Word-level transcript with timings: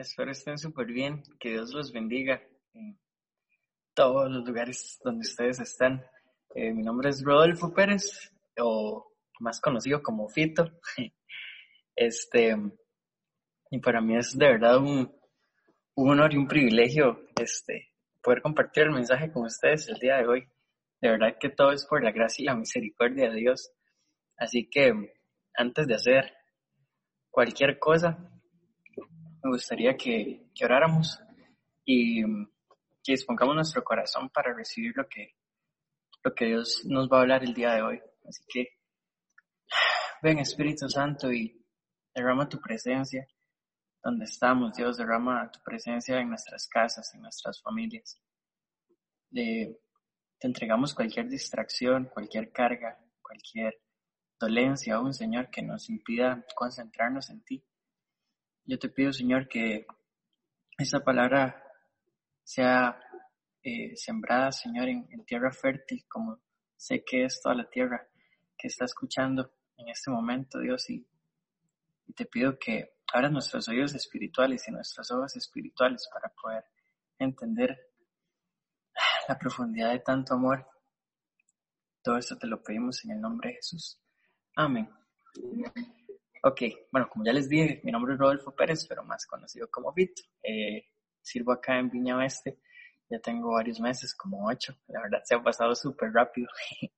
Espero 0.00 0.30
estén 0.30 0.56
súper 0.56 0.86
bien. 0.86 1.22
Que 1.38 1.50
Dios 1.50 1.74
los 1.74 1.92
bendiga 1.92 2.40
en 2.72 2.98
todos 3.94 4.30
los 4.30 4.48
lugares 4.48 4.98
donde 5.04 5.28
ustedes 5.28 5.60
están. 5.60 6.02
Eh, 6.54 6.72
mi 6.72 6.82
nombre 6.82 7.10
es 7.10 7.22
Rodolfo 7.22 7.74
Pérez, 7.74 8.32
o 8.58 9.12
más 9.40 9.60
conocido 9.60 10.02
como 10.02 10.28
Fito. 10.28 10.64
Este, 11.96 12.56
y 13.70 13.78
para 13.80 14.00
mí 14.00 14.16
es 14.16 14.38
de 14.38 14.46
verdad 14.46 14.78
un, 14.78 15.14
un 15.96 16.10
honor 16.10 16.32
y 16.32 16.38
un 16.38 16.48
privilegio 16.48 17.26
este, 17.38 17.90
poder 18.22 18.40
compartir 18.40 18.84
el 18.84 18.92
mensaje 18.92 19.30
con 19.30 19.44
ustedes 19.44 19.86
el 19.88 19.98
día 19.98 20.16
de 20.16 20.26
hoy. 20.26 20.48
De 21.02 21.10
verdad 21.10 21.36
que 21.38 21.50
todo 21.50 21.72
es 21.72 21.84
por 21.84 22.02
la 22.02 22.12
gracia 22.12 22.42
y 22.42 22.46
la 22.46 22.54
misericordia 22.54 23.28
de 23.28 23.36
Dios. 23.36 23.70
Así 24.38 24.70
que 24.70 24.94
antes 25.52 25.86
de 25.86 25.94
hacer 25.94 26.32
cualquier 27.28 27.78
cosa, 27.78 28.39
me 29.42 29.50
gustaría 29.50 29.96
que, 29.96 30.50
oráramos 30.62 31.20
y 31.84 32.22
que 33.02 33.12
dispongamos 33.12 33.54
nuestro 33.54 33.82
corazón 33.82 34.28
para 34.30 34.54
recibir 34.54 34.92
lo 34.96 35.08
que, 35.08 35.34
lo 36.22 36.34
que 36.34 36.46
Dios 36.46 36.82
nos 36.84 37.08
va 37.08 37.18
a 37.18 37.20
hablar 37.22 37.44
el 37.44 37.54
día 37.54 37.74
de 37.74 37.82
hoy. 37.82 38.00
Así 38.28 38.42
que 38.48 38.68
ven 40.22 40.38
Espíritu 40.38 40.88
Santo 40.88 41.32
y 41.32 41.64
derrama 42.14 42.48
tu 42.48 42.60
presencia 42.60 43.26
donde 44.02 44.24
estamos, 44.24 44.74
Dios, 44.74 44.96
derrama 44.96 45.50
tu 45.50 45.60
presencia 45.62 46.18
en 46.18 46.30
nuestras 46.30 46.66
casas, 46.68 47.14
en 47.14 47.22
nuestras 47.22 47.60
familias. 47.60 48.20
te 49.30 49.76
entregamos 50.40 50.94
cualquier 50.94 51.28
distracción, 51.28 52.06
cualquier 52.06 52.50
carga, 52.50 52.98
cualquier 53.20 53.78
dolencia, 54.38 55.00
un 55.00 55.12
Señor, 55.12 55.50
que 55.50 55.62
nos 55.62 55.90
impida 55.90 56.44
concentrarnos 56.54 57.28
en 57.28 57.42
ti. 57.44 57.64
Yo 58.70 58.78
te 58.78 58.88
pido, 58.88 59.12
Señor, 59.12 59.48
que 59.48 59.84
esa 60.78 61.00
palabra 61.00 61.60
sea 62.44 63.02
eh, 63.64 63.96
sembrada, 63.96 64.52
Señor, 64.52 64.88
en, 64.88 65.24
tierra 65.24 65.50
fértil, 65.50 66.04
como 66.06 66.40
sé 66.76 67.02
que 67.04 67.24
es 67.24 67.40
toda 67.42 67.56
la 67.56 67.68
tierra 67.68 68.06
que 68.56 68.68
está 68.68 68.84
escuchando 68.84 69.50
en 69.76 69.88
este 69.88 70.12
momento, 70.12 70.60
Dios, 70.60 70.88
y, 70.88 71.04
te 72.14 72.26
pido 72.26 72.60
que 72.60 72.94
abras 73.12 73.32
nuestros 73.32 73.68
oídos 73.68 73.92
espirituales 73.96 74.62
y 74.68 74.70
nuestras 74.70 75.10
ojos 75.10 75.34
espirituales 75.34 76.08
para 76.12 76.32
poder 76.32 76.64
entender 77.18 77.76
la 79.26 79.36
profundidad 79.36 79.90
de 79.90 79.98
tanto 79.98 80.34
amor. 80.34 80.64
Todo 82.04 82.18
esto 82.18 82.38
te 82.38 82.46
lo 82.46 82.62
pedimos 82.62 83.04
en 83.04 83.10
el 83.10 83.20
nombre 83.20 83.48
de 83.48 83.56
Jesús. 83.56 84.00
Amén. 84.54 84.88
Ok, 86.42 86.62
bueno, 86.90 87.06
como 87.10 87.22
ya 87.24 87.34
les 87.34 87.50
dije, 87.50 87.82
mi 87.84 87.92
nombre 87.92 88.14
es 88.14 88.18
Rodolfo 88.18 88.54
Pérez, 88.54 88.86
pero 88.88 89.04
más 89.04 89.26
conocido 89.26 89.68
como 89.70 89.92
Vito. 89.92 90.22
Eh, 90.42 90.86
sirvo 91.20 91.52
acá 91.52 91.78
en 91.78 91.90
Viña 91.90 92.16
Oeste, 92.16 92.60
ya 93.10 93.18
tengo 93.18 93.52
varios 93.52 93.78
meses, 93.78 94.14
como 94.14 94.48
ocho. 94.48 94.74
La 94.88 95.02
verdad 95.02 95.20
se 95.22 95.34
ha 95.34 95.42
pasado 95.42 95.74
súper 95.74 96.12
rápido. 96.12 96.48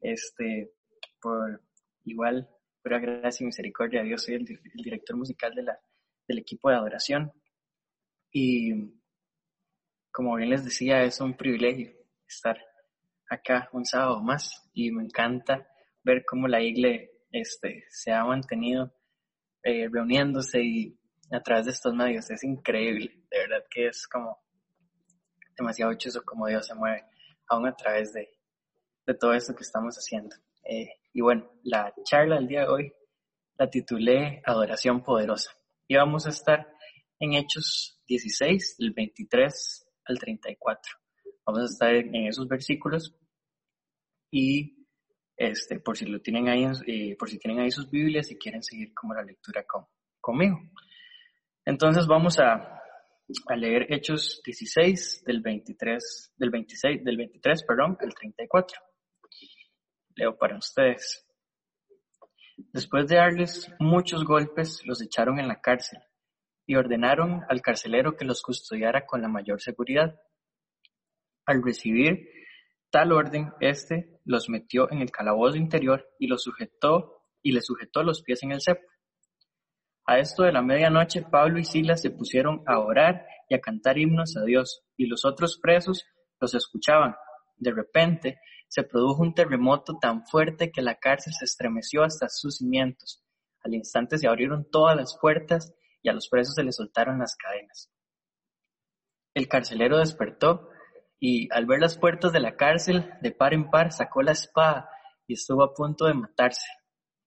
este, 0.00 0.72
por 1.20 1.60
igual, 2.04 2.48
por 2.80 3.00
gracia 3.00 3.42
y 3.42 3.46
misericordia 3.46 4.02
de 4.02 4.08
Dios, 4.08 4.22
soy 4.22 4.34
el, 4.34 4.44
director 4.74 5.16
musical 5.16 5.52
de 5.52 5.64
la, 5.64 5.80
del 6.28 6.38
equipo 6.38 6.70
de 6.70 6.76
adoración. 6.76 7.32
Y 8.30 8.94
como 10.12 10.36
bien 10.36 10.50
les 10.50 10.64
decía, 10.64 11.02
es 11.02 11.20
un 11.20 11.36
privilegio 11.36 11.92
estar 12.28 12.56
acá 13.28 13.68
un 13.72 13.84
sábado 13.84 14.22
más 14.22 14.70
y 14.74 14.92
me 14.92 15.02
encanta 15.02 15.66
ver 16.04 16.24
cómo 16.24 16.46
la 16.46 16.62
iglesia 16.62 17.09
este, 17.30 17.84
se 17.90 18.12
ha 18.12 18.24
mantenido 18.24 18.92
eh, 19.62 19.88
reuniéndose 19.90 20.62
y 20.62 20.98
a 21.30 21.40
través 21.42 21.66
de 21.66 21.72
estos 21.72 21.94
medios. 21.94 22.30
Es 22.30 22.44
increíble, 22.44 23.24
de 23.30 23.38
verdad 23.38 23.64
que 23.70 23.88
es 23.88 24.06
como 24.06 24.38
demasiado 25.56 25.92
chuzo 25.94 26.22
como 26.24 26.46
Dios 26.46 26.66
se 26.66 26.74
mueve 26.74 27.04
aún 27.48 27.66
a 27.66 27.76
través 27.76 28.12
de, 28.12 28.28
de 29.06 29.14
todo 29.14 29.34
esto 29.34 29.54
que 29.54 29.62
estamos 29.62 29.96
haciendo. 29.96 30.34
Eh, 30.64 30.88
y 31.12 31.20
bueno, 31.20 31.50
la 31.62 31.92
charla 32.04 32.36
del 32.36 32.48
día 32.48 32.60
de 32.60 32.68
hoy 32.68 32.92
la 33.58 33.68
titulé 33.68 34.40
Adoración 34.44 35.02
Poderosa. 35.02 35.50
Y 35.86 35.96
vamos 35.96 36.26
a 36.26 36.30
estar 36.30 36.72
en 37.18 37.34
Hechos 37.34 38.00
16, 38.08 38.76
del 38.78 38.92
23 38.92 39.86
al 40.06 40.18
34. 40.18 40.92
Vamos 41.44 41.62
a 41.62 41.66
estar 41.66 41.94
en 41.94 42.26
esos 42.26 42.48
versículos 42.48 43.14
y 44.30 44.79
este, 45.40 45.80
por 45.80 45.96
si 45.96 46.04
lo 46.04 46.20
tienen 46.20 46.48
ahí, 46.48 46.66
eh, 46.86 47.16
por 47.18 47.30
si 47.30 47.38
tienen 47.38 47.60
ahí 47.60 47.70
sus 47.70 47.90
Biblias 47.90 48.30
y 48.30 48.36
quieren 48.36 48.62
seguir 48.62 48.92
como 48.92 49.14
la 49.14 49.22
lectura 49.22 49.64
con, 49.64 49.86
conmigo. 50.20 50.60
Entonces 51.64 52.06
vamos 52.06 52.38
a, 52.38 52.82
a, 53.48 53.56
leer 53.56 53.86
Hechos 53.90 54.42
16 54.44 55.24
del 55.24 55.40
23, 55.40 56.34
del 56.36 56.50
26, 56.50 57.04
del 57.04 57.16
23, 57.16 57.64
perdón, 57.64 57.96
al 58.00 58.14
34. 58.14 58.82
Leo 60.16 60.36
para 60.36 60.58
ustedes. 60.58 61.26
Después 62.74 63.06
de 63.06 63.16
darles 63.16 63.72
muchos 63.78 64.24
golpes, 64.24 64.82
los 64.84 65.00
echaron 65.00 65.38
en 65.40 65.48
la 65.48 65.62
cárcel 65.62 66.00
y 66.66 66.74
ordenaron 66.76 67.44
al 67.48 67.62
carcelero 67.62 68.14
que 68.14 68.26
los 68.26 68.42
custodiara 68.42 69.06
con 69.06 69.22
la 69.22 69.28
mayor 69.28 69.62
seguridad. 69.62 70.20
Al 71.46 71.62
recibir 71.62 72.28
tal 72.90 73.12
orden, 73.12 73.52
éste 73.60 74.20
los 74.24 74.48
metió 74.48 74.90
en 74.90 75.00
el 75.00 75.10
calabozo 75.10 75.56
interior 75.56 76.08
y 76.18 76.26
los 76.26 76.42
sujetó 76.42 77.22
y 77.42 77.52
le 77.52 77.62
sujetó 77.62 78.02
los 78.02 78.22
pies 78.22 78.42
en 78.42 78.52
el 78.52 78.60
cepo. 78.60 78.86
A 80.06 80.18
esto 80.18 80.42
de 80.42 80.52
la 80.52 80.62
medianoche, 80.62 81.22
Pablo 81.22 81.58
y 81.58 81.64
Silas 81.64 82.02
se 82.02 82.10
pusieron 82.10 82.62
a 82.66 82.80
orar 82.80 83.26
y 83.48 83.54
a 83.54 83.60
cantar 83.60 83.98
himnos 83.98 84.36
a 84.36 84.44
Dios, 84.44 84.82
y 84.96 85.06
los 85.06 85.24
otros 85.24 85.58
presos 85.60 86.04
los 86.40 86.54
escuchaban. 86.54 87.14
De 87.56 87.72
repente, 87.72 88.40
se 88.68 88.82
produjo 88.82 89.22
un 89.22 89.34
terremoto 89.34 89.98
tan 90.00 90.24
fuerte 90.26 90.70
que 90.70 90.82
la 90.82 90.96
cárcel 90.96 91.32
se 91.38 91.44
estremeció 91.44 92.02
hasta 92.02 92.28
sus 92.28 92.56
cimientos. 92.56 93.22
Al 93.62 93.74
instante 93.74 94.18
se 94.18 94.28
abrieron 94.28 94.68
todas 94.70 94.96
las 94.96 95.18
puertas 95.20 95.74
y 96.02 96.08
a 96.08 96.12
los 96.12 96.28
presos 96.28 96.54
se 96.54 96.62
les 96.62 96.76
soltaron 96.76 97.18
las 97.18 97.36
cadenas. 97.36 97.90
El 99.34 99.48
carcelero 99.48 99.98
despertó 99.98 100.70
y 101.20 101.52
al 101.52 101.66
ver 101.66 101.80
las 101.80 101.98
puertas 101.98 102.32
de 102.32 102.40
la 102.40 102.56
cárcel, 102.56 103.12
de 103.20 103.30
par 103.30 103.52
en 103.52 103.70
par, 103.70 103.92
sacó 103.92 104.22
la 104.22 104.32
espada 104.32 104.90
y 105.26 105.34
estuvo 105.34 105.62
a 105.62 105.74
punto 105.74 106.06
de 106.06 106.14
matarse, 106.14 106.66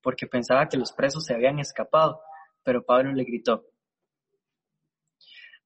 porque 0.01 0.25
pensaba 0.25 0.67
que 0.67 0.77
los 0.77 0.91
presos 0.91 1.23
se 1.25 1.35
habían 1.35 1.59
escapado, 1.59 2.19
pero 2.63 2.83
Pablo 2.83 3.13
le 3.13 3.23
gritó, 3.23 3.65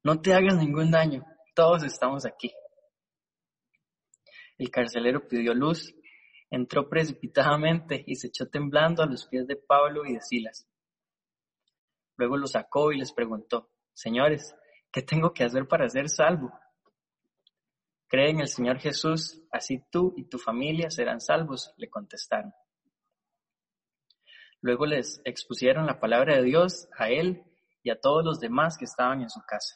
no 0.03 0.21
te 0.21 0.33
hagas 0.33 0.57
ningún 0.57 0.91
daño, 0.91 1.25
todos 1.55 1.83
estamos 1.83 2.25
aquí. 2.25 2.53
El 4.57 4.71
carcelero 4.71 5.27
pidió 5.27 5.53
luz, 5.53 5.93
entró 6.49 6.89
precipitadamente 6.89 8.03
y 8.05 8.15
se 8.15 8.27
echó 8.27 8.47
temblando 8.47 9.03
a 9.03 9.05
los 9.05 9.27
pies 9.27 9.47
de 9.47 9.55
Pablo 9.55 10.05
y 10.05 10.13
de 10.13 10.21
Silas. 10.21 10.67
Luego 12.15 12.37
lo 12.37 12.47
sacó 12.47 12.91
y 12.91 12.97
les 12.97 13.13
preguntó, 13.13 13.69
Señores, 13.93 14.55
¿qué 14.91 15.01
tengo 15.01 15.33
que 15.33 15.43
hacer 15.43 15.67
para 15.67 15.89
ser 15.89 16.09
salvo? 16.09 16.51
Cree 18.09 18.29
en 18.29 18.39
el 18.39 18.47
Señor 18.47 18.79
Jesús, 18.79 19.43
así 19.51 19.83
tú 19.91 20.13
y 20.15 20.29
tu 20.29 20.37
familia 20.37 20.89
serán 20.89 21.19
salvos, 21.19 21.73
le 21.75 21.89
contestaron. 21.89 22.53
Luego 24.61 24.85
les 24.85 25.21
expusieron 25.25 25.85
la 25.85 25.99
palabra 25.99 26.37
de 26.37 26.43
Dios 26.43 26.87
a 26.97 27.09
él 27.09 27.43
y 27.83 27.89
a 27.89 27.99
todos 27.99 28.23
los 28.23 28.39
demás 28.39 28.77
que 28.77 28.85
estaban 28.85 29.21
en 29.21 29.29
su 29.29 29.41
casa. 29.41 29.75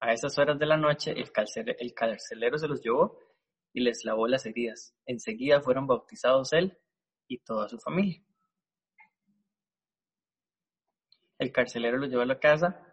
A 0.00 0.12
esas 0.12 0.36
horas 0.36 0.58
de 0.58 0.66
la 0.66 0.76
noche 0.76 1.12
el, 1.12 1.32
carcelero 1.32 2.58
se 2.58 2.68
los 2.68 2.82
llevó 2.82 3.18
y 3.72 3.80
les 3.80 4.04
lavó 4.04 4.26
las 4.26 4.44
heridas. 4.44 4.94
Enseguida 5.06 5.60
fueron 5.60 5.86
bautizados 5.86 6.52
él 6.52 6.76
y 7.28 7.38
toda 7.38 7.68
su 7.68 7.78
familia. 7.78 8.20
El 11.38 11.52
carcelero 11.52 11.98
los 11.98 12.10
llevó 12.10 12.22
a 12.22 12.26
la 12.26 12.40
casa, 12.40 12.84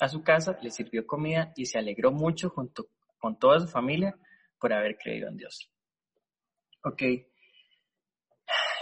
a 0.00 0.08
su 0.08 0.24
casa, 0.24 0.58
le 0.62 0.70
sirvió 0.70 1.06
comida 1.06 1.52
y 1.54 1.66
se 1.66 1.78
alegró 1.78 2.10
mucho 2.12 2.50
junto 2.50 2.88
con 3.26 3.40
toda 3.40 3.58
su 3.58 3.66
familia 3.66 4.16
por 4.60 4.72
haber 4.72 4.96
creído 4.96 5.28
en 5.28 5.36
Dios. 5.36 5.68
Ok. 6.84 7.02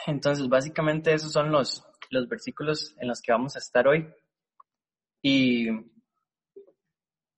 Entonces, 0.06 0.46
básicamente 0.50 1.14
esos 1.14 1.32
son 1.32 1.50
los, 1.50 1.82
los 2.10 2.28
versículos 2.28 2.94
en 3.00 3.08
los 3.08 3.22
que 3.22 3.32
vamos 3.32 3.56
a 3.56 3.60
estar 3.60 3.88
hoy. 3.88 4.06
Y 5.22 5.70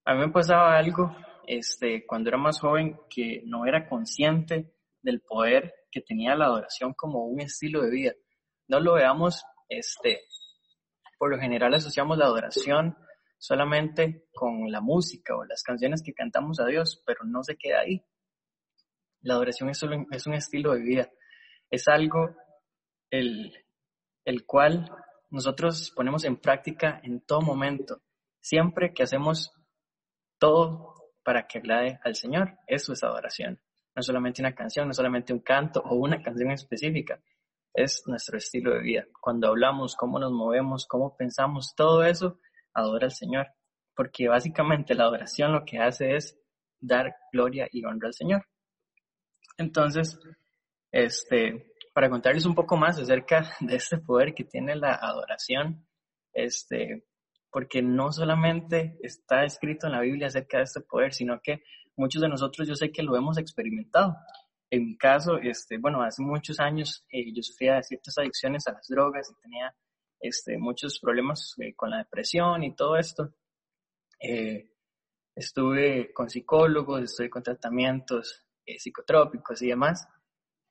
a 0.04 0.14
mí 0.14 0.18
me 0.18 0.30
pasaba 0.30 0.76
algo 0.76 1.14
este, 1.46 2.04
cuando 2.04 2.28
era 2.28 2.38
más 2.38 2.58
joven 2.58 2.98
que 3.08 3.44
no 3.46 3.66
era 3.66 3.88
consciente 3.88 4.74
del 5.00 5.20
poder 5.20 5.72
que 5.92 6.00
tenía 6.00 6.34
la 6.34 6.46
adoración 6.46 6.92
como 6.94 7.24
un 7.24 7.40
estilo 7.40 7.82
de 7.82 7.90
vida. 7.90 8.12
No 8.66 8.80
lo 8.80 8.94
veamos, 8.94 9.44
este, 9.68 10.22
por 11.18 11.30
lo 11.30 11.38
general 11.38 11.72
asociamos 11.72 12.18
la 12.18 12.24
adoración 12.24 12.98
solamente 13.38 14.26
con 14.32 14.70
la 14.70 14.80
música 14.80 15.36
o 15.36 15.44
las 15.44 15.62
canciones 15.62 16.02
que 16.02 16.14
cantamos 16.14 16.60
a 16.60 16.66
Dios, 16.66 17.02
pero 17.06 17.24
no 17.24 17.42
se 17.42 17.56
queda 17.56 17.80
ahí. 17.80 18.04
La 19.20 19.34
adoración 19.34 19.70
es, 19.70 19.78
solo, 19.78 20.06
es 20.10 20.26
un 20.26 20.34
estilo 20.34 20.74
de 20.74 20.82
vida, 20.82 21.10
es 21.70 21.88
algo 21.88 22.34
el, 23.10 23.52
el 24.24 24.44
cual 24.46 24.90
nosotros 25.30 25.92
ponemos 25.94 26.24
en 26.24 26.36
práctica 26.36 27.00
en 27.02 27.20
todo 27.20 27.40
momento, 27.40 28.02
siempre 28.40 28.92
que 28.94 29.02
hacemos 29.02 29.52
todo 30.38 30.94
para 31.24 31.46
que 31.46 31.58
agrade 31.58 31.98
al 32.04 32.14
Señor. 32.14 32.58
Eso 32.66 32.92
es 32.92 33.02
adoración. 33.02 33.60
No 33.94 34.02
solamente 34.02 34.42
una 34.42 34.54
canción, 34.54 34.86
no 34.86 34.94
solamente 34.94 35.32
un 35.32 35.40
canto 35.40 35.80
o 35.80 35.96
una 35.96 36.22
canción 36.22 36.50
específica. 36.52 37.20
Es 37.74 38.04
nuestro 38.06 38.38
estilo 38.38 38.74
de 38.74 38.80
vida. 38.80 39.04
Cuando 39.20 39.48
hablamos, 39.48 39.96
cómo 39.96 40.18
nos 40.18 40.32
movemos, 40.32 40.86
cómo 40.86 41.16
pensamos, 41.16 41.74
todo 41.74 42.04
eso 42.04 42.38
adora 42.76 43.06
al 43.06 43.12
Señor. 43.12 43.48
Porque 43.94 44.28
básicamente 44.28 44.94
la 44.94 45.04
adoración 45.04 45.52
lo 45.52 45.64
que 45.64 45.78
hace 45.78 46.16
es 46.16 46.38
dar 46.78 47.16
gloria 47.32 47.68
y 47.70 47.84
honra 47.84 48.08
al 48.08 48.14
Señor. 48.14 48.46
Entonces, 49.56 50.20
este, 50.92 51.72
para 51.94 52.10
contarles 52.10 52.44
un 52.44 52.54
poco 52.54 52.76
más 52.76 52.98
acerca 52.98 53.52
de 53.60 53.76
este 53.76 53.98
poder 53.98 54.34
que 54.34 54.44
tiene 54.44 54.76
la 54.76 54.94
adoración, 54.94 55.86
este, 56.32 57.06
porque 57.50 57.80
no 57.80 58.12
solamente 58.12 58.98
está 59.00 59.44
escrito 59.44 59.86
en 59.86 59.94
la 59.94 60.00
Biblia 60.00 60.26
acerca 60.26 60.58
de 60.58 60.64
este 60.64 60.82
poder, 60.82 61.14
sino 61.14 61.40
que 61.42 61.62
muchos 61.96 62.20
de 62.20 62.28
nosotros 62.28 62.68
yo 62.68 62.74
sé 62.74 62.92
que 62.92 63.02
lo 63.02 63.16
hemos 63.16 63.38
experimentado. 63.38 64.14
En 64.70 64.84
mi 64.84 64.96
caso, 64.98 65.38
este, 65.38 65.78
bueno, 65.78 66.02
hace 66.02 66.22
muchos 66.22 66.60
años 66.60 67.06
eh, 67.10 67.32
yo 67.32 67.42
sufría 67.42 67.76
de 67.76 67.82
ciertas 67.84 68.18
adicciones 68.18 68.66
a 68.66 68.72
las 68.72 68.86
drogas 68.88 69.30
y 69.30 69.40
tenía 69.40 69.74
este, 70.26 70.58
muchos 70.58 70.98
problemas 71.00 71.54
eh, 71.58 71.74
con 71.74 71.90
la 71.90 71.98
depresión 71.98 72.62
y 72.64 72.74
todo 72.74 72.96
esto. 72.96 73.34
Eh, 74.20 74.70
estuve 75.34 76.12
con 76.12 76.30
psicólogos, 76.30 77.02
estuve 77.02 77.30
con 77.30 77.42
tratamientos 77.42 78.42
psicotrópicos 78.78 79.62
y 79.62 79.68
demás, 79.68 80.08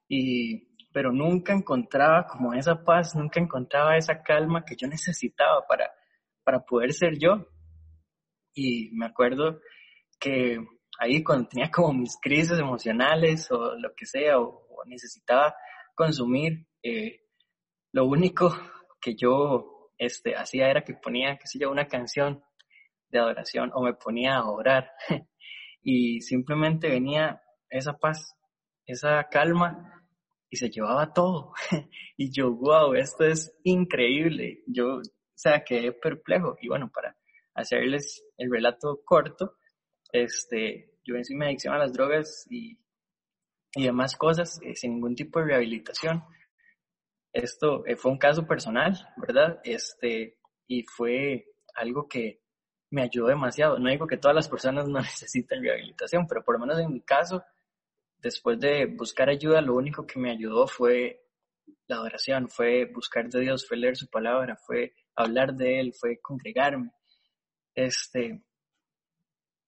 y, 0.09 0.75
pero 0.91 1.13
nunca 1.13 1.53
encontraba 1.53 2.27
como 2.27 2.53
esa 2.53 2.83
paz, 2.83 3.15
nunca 3.15 3.39
encontraba 3.39 3.95
esa 3.95 4.21
calma 4.21 4.65
que 4.65 4.75
yo 4.75 4.87
necesitaba 4.87 5.65
para 5.65 5.89
para 6.45 6.63
poder 6.63 6.93
ser 6.93 7.17
yo. 7.17 7.47
Y 8.53 8.91
me 8.91 9.07
acuerdo 9.07 9.59
que 10.17 10.57
ahí 10.99 11.21
cuando 11.23 11.49
tenía 11.49 11.69
como 11.69 11.91
mis 11.91 12.17
crisis 12.21 12.57
emocionales 12.57 13.51
o 13.51 13.75
lo 13.75 13.93
que 13.97 14.05
sea, 14.05 14.39
o, 14.39 14.63
necesitaba 14.85 15.55
consumir, 15.95 16.67
eh, 16.83 17.21
lo 17.91 18.05
único 18.05 18.55
que 19.05 19.15
yo 19.15 19.91
este, 19.99 20.35
hacía 20.35 20.67
era 20.67 20.83
que 20.83 20.95
ponía, 20.95 21.37
qué 21.37 21.45
sé 21.45 21.59
yo, 21.59 21.69
una 21.69 21.87
canción 21.87 22.43
de 23.09 23.19
adoración 23.19 23.69
o 23.75 23.83
me 23.83 23.93
ponía 23.93 24.37
a 24.37 24.49
orar 24.49 24.89
y 25.83 26.21
simplemente 26.21 26.89
venía 26.89 27.39
esa 27.69 27.93
paz, 27.93 28.35
esa 28.87 29.23
calma 29.29 30.03
y 30.49 30.57
se 30.57 30.71
llevaba 30.71 31.13
todo. 31.13 31.53
y 32.17 32.31
yo, 32.31 32.51
wow, 32.51 32.95
esto 32.95 33.25
es 33.25 33.55
increíble. 33.63 34.63
Yo 34.65 34.97
o 34.97 35.01
sea, 35.35 35.63
quedé 35.63 35.91
perplejo. 35.91 36.57
Y 36.59 36.67
bueno, 36.67 36.89
para 36.91 37.15
hacerles 37.53 38.25
el 38.37 38.49
relato 38.49 39.01
corto, 39.05 39.57
este, 40.11 40.97
yo 41.03 41.13
vencí 41.13 41.35
mi 41.35 41.45
adicción 41.45 41.75
a 41.75 41.77
las 41.77 41.93
drogas 41.93 42.47
y, 42.49 42.79
y 43.75 43.83
demás 43.83 44.15
cosas 44.15 44.59
eh, 44.63 44.75
sin 44.75 44.93
ningún 44.93 45.15
tipo 45.15 45.39
de 45.39 45.45
rehabilitación. 45.45 46.23
Esto 47.35 47.85
eh, 47.85 47.97
fue 47.97 48.13
un 48.13 48.17
caso 48.17 48.47
personal, 48.47 48.95
¿verdad? 49.17 49.59
Este, 49.65 50.37
y 50.67 50.83
fue 50.83 51.45
algo 51.75 52.07
que 52.07 52.41
me 52.91 53.01
ayudó 53.01 53.27
demasiado. 53.27 53.77
No 53.77 53.89
digo 53.89 54.07
que 54.07 54.15
todas 54.15 54.33
las 54.33 54.47
personas 54.47 54.87
no 54.87 54.99
necesiten 55.01 55.61
rehabilitación, 55.61 56.27
pero 56.27 56.45
por 56.45 56.55
lo 56.55 56.65
menos 56.65 56.79
en 56.79 56.93
mi 56.93 57.01
caso, 57.01 57.43
después 58.19 58.57
de 58.61 58.85
buscar 58.85 59.27
ayuda, 59.27 59.59
lo 59.59 59.75
único 59.75 60.07
que 60.07 60.17
me 60.17 60.31
ayudó 60.31 60.65
fue 60.65 61.25
la 61.87 61.97
adoración, 61.97 62.47
fue 62.47 62.85
buscar 62.85 63.27
de 63.27 63.41
Dios, 63.41 63.67
fue 63.67 63.75
leer 63.75 63.97
su 63.97 64.07
palabra, 64.07 64.55
fue 64.55 64.93
hablar 65.13 65.55
de 65.55 65.81
Él, 65.81 65.93
fue 65.93 66.21
congregarme. 66.21 66.93
Este, 67.75 68.45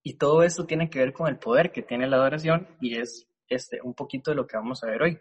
y 0.02 0.16
todo 0.16 0.42
esto 0.42 0.64
tiene 0.64 0.88
que 0.88 1.00
ver 1.00 1.12
con 1.12 1.28
el 1.28 1.38
poder 1.38 1.70
que 1.70 1.82
tiene 1.82 2.06
la 2.06 2.16
adoración 2.16 2.66
y 2.80 2.98
es 2.98 3.28
este, 3.46 3.82
un 3.82 3.92
poquito 3.92 4.30
de 4.30 4.36
lo 4.36 4.46
que 4.46 4.56
vamos 4.56 4.82
a 4.82 4.86
ver 4.86 5.02
hoy. 5.02 5.18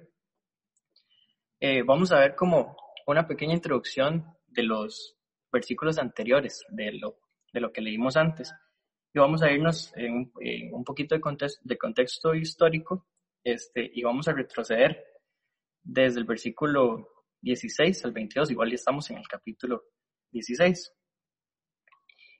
Eh, 1.60 1.82
vamos 1.82 2.12
a 2.12 2.20
ver 2.20 2.36
como 2.36 2.78
una 3.08 3.28
pequeña 3.28 3.56
introducción 3.56 4.38
de 4.48 4.64
los 4.64 5.18
versículos 5.52 5.98
anteriores, 5.98 6.64
de 6.70 6.92
lo, 6.94 7.20
de 7.52 7.62
lo 7.62 7.72
que 7.72 7.82
leímos 7.82 8.16
antes. 8.16 8.54
Y 9.14 9.20
vamos 9.20 9.42
a 9.42 9.52
irnos 9.52 9.92
en, 9.96 10.32
un 10.72 10.84
poquito 10.84 11.16
de 11.16 11.22
contexto, 11.22 11.62
de 11.64 11.78
contexto 11.78 12.36
histórico 12.36 13.08
este, 13.44 13.90
y 13.92 14.04
vamos 14.04 14.28
a 14.28 14.34
retroceder 14.34 15.04
desde 15.82 16.20
el 16.20 16.26
versículo 16.26 17.08
16 17.42 18.06
al 18.06 18.12
22, 18.12 18.52
igual 18.52 18.70
ya 18.70 18.76
estamos 18.76 19.10
en 19.10 19.18
el 19.18 19.28
capítulo 19.28 19.86
16. 20.32 20.94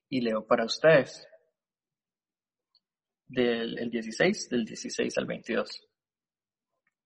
Y 0.10 0.22
leo 0.22 0.46
para 0.46 0.66
ustedes 0.66 1.28
del 3.26 3.80
el 3.80 3.90
16, 3.90 4.50
del 4.50 4.66
16 4.66 5.18
al 5.18 5.26
22. 5.26 5.88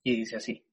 Y 0.03 0.17
dice 0.17 0.35
así. 0.35 0.65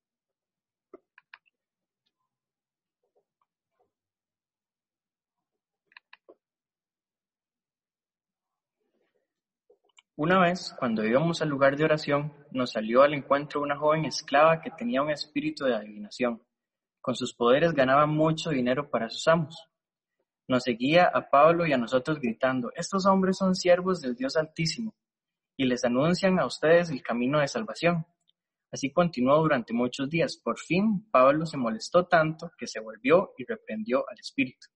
Una 10.20 10.40
vez, 10.40 10.74
cuando 10.76 11.04
íbamos 11.04 11.42
al 11.42 11.48
lugar 11.48 11.76
de 11.76 11.84
oración, 11.84 12.34
nos 12.50 12.72
salió 12.72 13.02
al 13.02 13.14
encuentro 13.14 13.62
una 13.62 13.76
joven 13.76 14.04
esclava 14.04 14.60
que 14.60 14.72
tenía 14.72 15.00
un 15.00 15.12
espíritu 15.12 15.64
de 15.64 15.76
adivinación. 15.76 16.42
Con 17.00 17.14
sus 17.14 17.32
poderes 17.32 17.72
ganaba 17.72 18.04
mucho 18.04 18.50
dinero 18.50 18.90
para 18.90 19.08
sus 19.10 19.28
amos. 19.28 19.68
Nos 20.48 20.64
seguía 20.64 21.04
a 21.04 21.30
Pablo 21.30 21.68
y 21.68 21.72
a 21.72 21.78
nosotros 21.78 22.18
gritando, 22.18 22.72
estos 22.74 23.06
hombres 23.06 23.36
son 23.36 23.54
siervos 23.54 24.00
del 24.00 24.16
Dios 24.16 24.36
Altísimo, 24.36 24.92
y 25.56 25.66
les 25.66 25.84
anuncian 25.84 26.40
a 26.40 26.46
ustedes 26.46 26.90
el 26.90 27.00
camino 27.00 27.38
de 27.38 27.46
salvación. 27.46 28.04
Así 28.72 28.90
continuó 28.92 29.38
durante 29.38 29.72
muchos 29.72 30.10
días. 30.10 30.36
Por 30.36 30.58
fin 30.58 31.08
Pablo 31.12 31.46
se 31.46 31.56
molestó 31.56 32.08
tanto 32.08 32.50
que 32.58 32.66
se 32.66 32.80
volvió 32.80 33.34
y 33.38 33.44
reprendió 33.44 34.04
al 34.10 34.18
espíritu. 34.18 34.66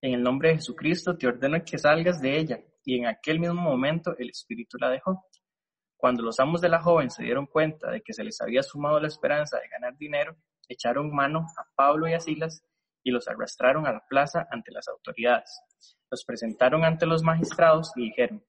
En 0.00 0.14
el 0.14 0.24
nombre 0.24 0.48
de 0.48 0.54
Jesucristo 0.56 1.16
te 1.16 1.28
ordeno 1.28 1.56
que 1.64 1.78
salgas 1.78 2.20
de 2.20 2.36
ella. 2.36 2.60
Y 2.86 2.96
en 2.98 3.06
aquel 3.06 3.40
mismo 3.40 3.60
momento 3.60 4.16
el 4.16 4.30
espíritu 4.30 4.78
la 4.78 4.88
dejó. 4.88 5.26
Cuando 5.96 6.22
los 6.22 6.38
amos 6.38 6.60
de 6.60 6.68
la 6.68 6.80
joven 6.80 7.10
se 7.10 7.24
dieron 7.24 7.46
cuenta 7.46 7.90
de 7.90 8.00
que 8.00 8.12
se 8.12 8.22
les 8.22 8.40
había 8.40 8.62
sumado 8.62 9.00
la 9.00 9.08
esperanza 9.08 9.58
de 9.58 9.68
ganar 9.68 9.96
dinero, 9.98 10.36
echaron 10.68 11.12
mano 11.12 11.46
a 11.58 11.66
Pablo 11.74 12.08
y 12.08 12.14
a 12.14 12.20
Silas 12.20 12.62
y 13.02 13.10
los 13.10 13.26
arrastraron 13.28 13.86
a 13.86 13.92
la 13.92 14.04
plaza 14.06 14.46
ante 14.50 14.70
las 14.70 14.86
autoridades. 14.88 15.60
Los 16.10 16.24
presentaron 16.24 16.84
ante 16.84 17.06
los 17.06 17.22
magistrados 17.24 17.90
y 17.96 18.04
dijeron, 18.04 18.44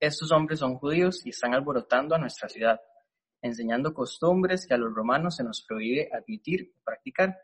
estos 0.00 0.32
hombres 0.32 0.58
son 0.58 0.76
judíos 0.76 1.24
y 1.24 1.30
están 1.30 1.54
alborotando 1.54 2.16
a 2.16 2.18
nuestra 2.18 2.48
ciudad, 2.48 2.80
enseñando 3.40 3.94
costumbres 3.94 4.66
que 4.66 4.74
a 4.74 4.78
los 4.78 4.92
romanos 4.92 5.36
se 5.36 5.44
nos 5.44 5.64
prohíbe 5.66 6.08
admitir 6.12 6.72
o 6.76 6.84
practicar. 6.84 7.36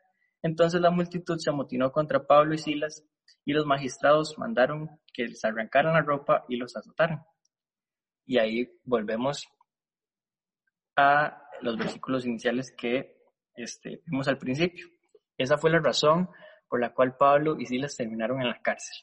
Entonces 0.44 0.78
la 0.82 0.90
multitud 0.90 1.38
se 1.38 1.48
amotinó 1.48 1.90
contra 1.90 2.26
Pablo 2.26 2.52
y 2.52 2.58
Silas 2.58 3.02
y 3.46 3.54
los 3.54 3.64
magistrados 3.64 4.36
mandaron 4.36 5.00
que 5.10 5.24
les 5.24 5.42
arrancaran 5.42 5.94
la 5.94 6.02
ropa 6.02 6.44
y 6.50 6.56
los 6.56 6.76
azotaran. 6.76 7.24
Y 8.26 8.36
ahí 8.36 8.70
volvemos 8.84 9.48
a 10.96 11.42
los 11.62 11.78
versículos 11.78 12.26
iniciales 12.26 12.74
que 12.76 13.16
este, 13.56 14.02
vimos 14.04 14.28
al 14.28 14.36
principio. 14.36 14.86
Esa 15.38 15.56
fue 15.56 15.70
la 15.70 15.78
razón 15.78 16.28
por 16.68 16.78
la 16.78 16.92
cual 16.92 17.16
Pablo 17.16 17.58
y 17.58 17.64
Silas 17.64 17.96
terminaron 17.96 18.42
en 18.42 18.48
la 18.48 18.60
cárcel. 18.60 18.96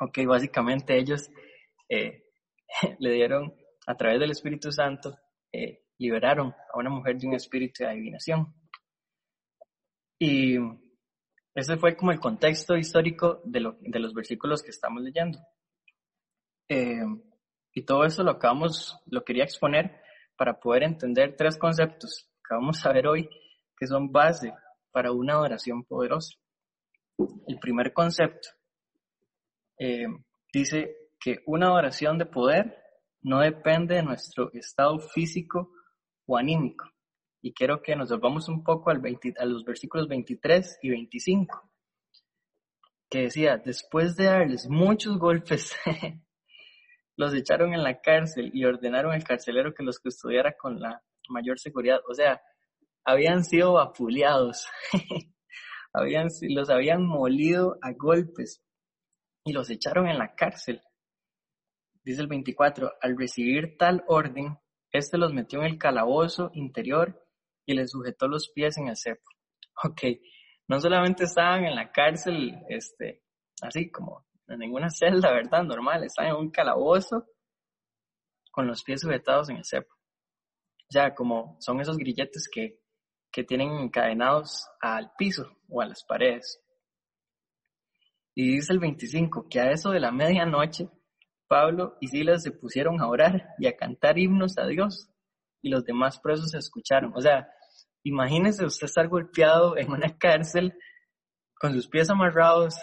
Ok, 0.00 0.18
básicamente 0.26 0.98
ellos 0.98 1.30
eh, 1.88 2.24
le 2.98 3.12
dieron, 3.12 3.54
a 3.86 3.94
través 3.94 4.18
del 4.18 4.32
Espíritu 4.32 4.72
Santo, 4.72 5.16
eh, 5.52 5.84
liberaron 5.98 6.48
a 6.72 6.78
una 6.78 6.90
mujer 6.90 7.18
de 7.18 7.28
un 7.28 7.34
espíritu 7.34 7.84
de 7.84 7.90
adivinación. 7.90 8.52
Y 10.18 10.56
ese 11.54 11.76
fue 11.76 11.96
como 11.96 12.12
el 12.12 12.20
contexto 12.20 12.76
histórico 12.76 13.40
de, 13.44 13.60
los 13.60 14.14
versículos 14.14 14.62
que 14.62 14.70
estamos 14.70 15.02
leyendo. 15.02 15.38
Eh, 16.68 17.04
y 17.72 17.84
todo 17.84 18.04
eso 18.04 18.22
lo 18.22 18.32
acabamos, 18.32 18.98
lo 19.06 19.24
quería 19.24 19.44
exponer 19.44 20.00
para 20.36 20.58
poder 20.58 20.84
entender 20.84 21.36
tres 21.36 21.58
conceptos 21.58 22.28
que 22.48 22.54
vamos 22.54 22.84
a 22.84 22.92
ver 22.92 23.06
hoy, 23.06 23.28
que 23.76 23.86
son 23.86 24.10
base 24.10 24.52
para 24.90 25.12
una 25.12 25.40
oración 25.40 25.84
poderosa. 25.84 26.36
El 27.46 27.58
primer 27.58 27.92
concepto 27.92 28.48
eh, 29.78 30.06
dice 30.52 30.96
que 31.20 31.42
una 31.46 31.72
oración 31.72 32.18
de 32.18 32.26
poder 32.26 32.76
no 33.22 33.40
depende 33.40 33.96
de 33.96 34.02
nuestro 34.02 34.52
estado 34.52 34.98
físico 34.98 35.70
o 36.26 36.36
anímico. 36.36 36.84
Y 37.46 37.52
quiero 37.52 37.82
que 37.82 37.94
nos 37.94 38.08
volvamos 38.08 38.48
un 38.48 38.64
poco 38.64 38.88
al 38.88 39.02
a 39.38 39.44
los 39.44 39.66
versículos 39.66 40.08
23 40.08 40.78
y 40.80 40.88
25, 40.88 41.70
que 43.10 43.24
decía, 43.24 43.58
después 43.58 44.16
de 44.16 44.24
darles 44.24 44.66
muchos 44.66 45.18
golpes, 45.18 45.76
los 47.18 47.34
echaron 47.34 47.74
en 47.74 47.82
la 47.82 48.00
cárcel 48.00 48.50
y 48.54 48.64
ordenaron 48.64 49.12
al 49.12 49.24
carcelero 49.24 49.74
que 49.74 49.82
los 49.82 49.98
custodiara 49.98 50.56
con 50.56 50.80
la 50.80 51.02
mayor 51.28 51.58
seguridad. 51.58 52.00
O 52.08 52.14
sea, 52.14 52.40
habían 53.04 53.44
sido 53.44 53.74
vapuleados, 53.74 54.66
habían, 55.92 56.28
los 56.48 56.70
habían 56.70 57.04
molido 57.04 57.76
a 57.82 57.92
golpes. 57.92 58.62
y 59.44 59.52
los 59.52 59.68
echaron 59.68 60.08
en 60.08 60.16
la 60.16 60.34
cárcel. 60.34 60.80
Dice 62.02 62.22
el 62.22 62.28
24, 62.28 62.90
al 63.02 63.18
recibir 63.18 63.76
tal 63.76 64.02
orden, 64.08 64.56
éste 64.92 65.18
los 65.18 65.34
metió 65.34 65.58
en 65.58 65.66
el 65.66 65.78
calabozo 65.78 66.50
interior 66.54 67.20
y 67.66 67.74
les 67.74 67.90
sujetó 67.90 68.28
los 68.28 68.50
pies 68.50 68.76
en 68.78 68.88
el 68.88 68.96
cepo. 68.96 69.22
Ok, 69.84 70.02
no 70.68 70.78
solamente 70.78 71.24
estaban 71.24 71.64
en 71.64 71.74
la 71.74 71.90
cárcel, 71.90 72.54
este, 72.68 73.24
así 73.60 73.90
como 73.90 74.24
en 74.46 74.60
ninguna 74.60 74.88
celda, 74.90 75.32
¿verdad? 75.32 75.64
Normal, 75.64 76.04
estaban 76.04 76.30
en 76.30 76.36
un 76.36 76.50
calabozo 76.50 77.26
con 78.50 78.68
los 78.68 78.84
pies 78.84 79.00
sujetados 79.00 79.50
en 79.50 79.56
el 79.56 79.64
cepo. 79.64 79.92
O 80.96 81.14
como 81.14 81.56
son 81.60 81.80
esos 81.80 81.96
grilletes 81.96 82.48
que, 82.52 82.78
que 83.32 83.42
tienen 83.42 83.72
encadenados 83.72 84.68
al 84.80 85.10
piso 85.18 85.56
o 85.68 85.80
a 85.80 85.86
las 85.86 86.04
paredes. 86.04 86.60
Y 88.36 88.54
dice 88.54 88.72
el 88.72 88.78
25 88.78 89.48
que 89.48 89.60
a 89.60 89.70
eso 89.72 89.90
de 89.90 90.00
la 90.00 90.12
medianoche, 90.12 90.88
Pablo 91.48 91.96
y 92.00 92.08
Silas 92.08 92.42
se 92.42 92.52
pusieron 92.52 93.00
a 93.00 93.08
orar 93.08 93.48
y 93.58 93.66
a 93.66 93.76
cantar 93.76 94.18
himnos 94.18 94.56
a 94.58 94.66
Dios 94.66 95.08
y 95.64 95.70
los 95.70 95.82
demás 95.82 96.20
presos 96.20 96.50
se 96.50 96.58
escucharon. 96.58 97.12
O 97.16 97.22
sea, 97.22 97.48
imagínese 98.04 98.66
usted 98.66 98.84
estar 98.84 99.08
golpeado 99.08 99.78
en 99.78 99.90
una 99.90 100.18
cárcel 100.18 100.74
con 101.58 101.72
sus 101.72 101.88
pies 101.88 102.10
amarrados, 102.10 102.76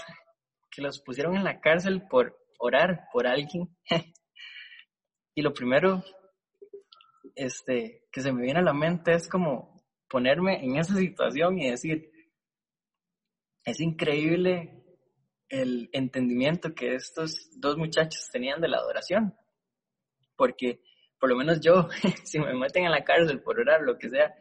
que 0.72 0.82
los 0.82 1.00
pusieron 1.00 1.36
en 1.36 1.44
la 1.44 1.62
cárcel 1.62 2.02
por 2.10 2.36
orar 2.58 3.08
por 3.14 3.28
alguien. 3.28 3.70
y 5.36 5.44
lo 5.44 5.54
primero 5.54 6.04
este, 7.36 8.08
que 8.12 8.22
se 8.22 8.34
me 8.34 8.42
viene 8.42 8.62
a 8.62 8.64
la 8.64 8.74
mente 8.74 9.14
es 9.14 9.30
como 9.30 9.80
ponerme 10.10 10.66
en 10.66 10.78
esa 10.78 10.96
situación 10.96 11.60
y 11.60 11.70
decir, 11.70 12.10
es 13.64 13.80
increíble 13.80 14.84
el 15.50 15.88
entendimiento 15.94 16.74
que 16.74 16.96
estos 16.96 17.48
dos 17.60 17.78
muchachos 17.78 18.28
tenían 18.32 18.60
de 18.60 18.70
la 18.70 18.78
adoración. 18.78 19.36
Porque 20.36 20.82
por 21.22 21.30
lo 21.30 21.38
menos 21.38 21.62
yo, 21.62 21.88
si 22.26 22.40
me 22.40 22.52
meten 22.56 22.86
en 22.86 22.92
la 22.92 23.04
cárcel 23.04 23.42
por 23.44 23.60
orar, 23.60 23.82
lo 23.82 23.98
que 23.98 24.10
sea, 24.10 24.34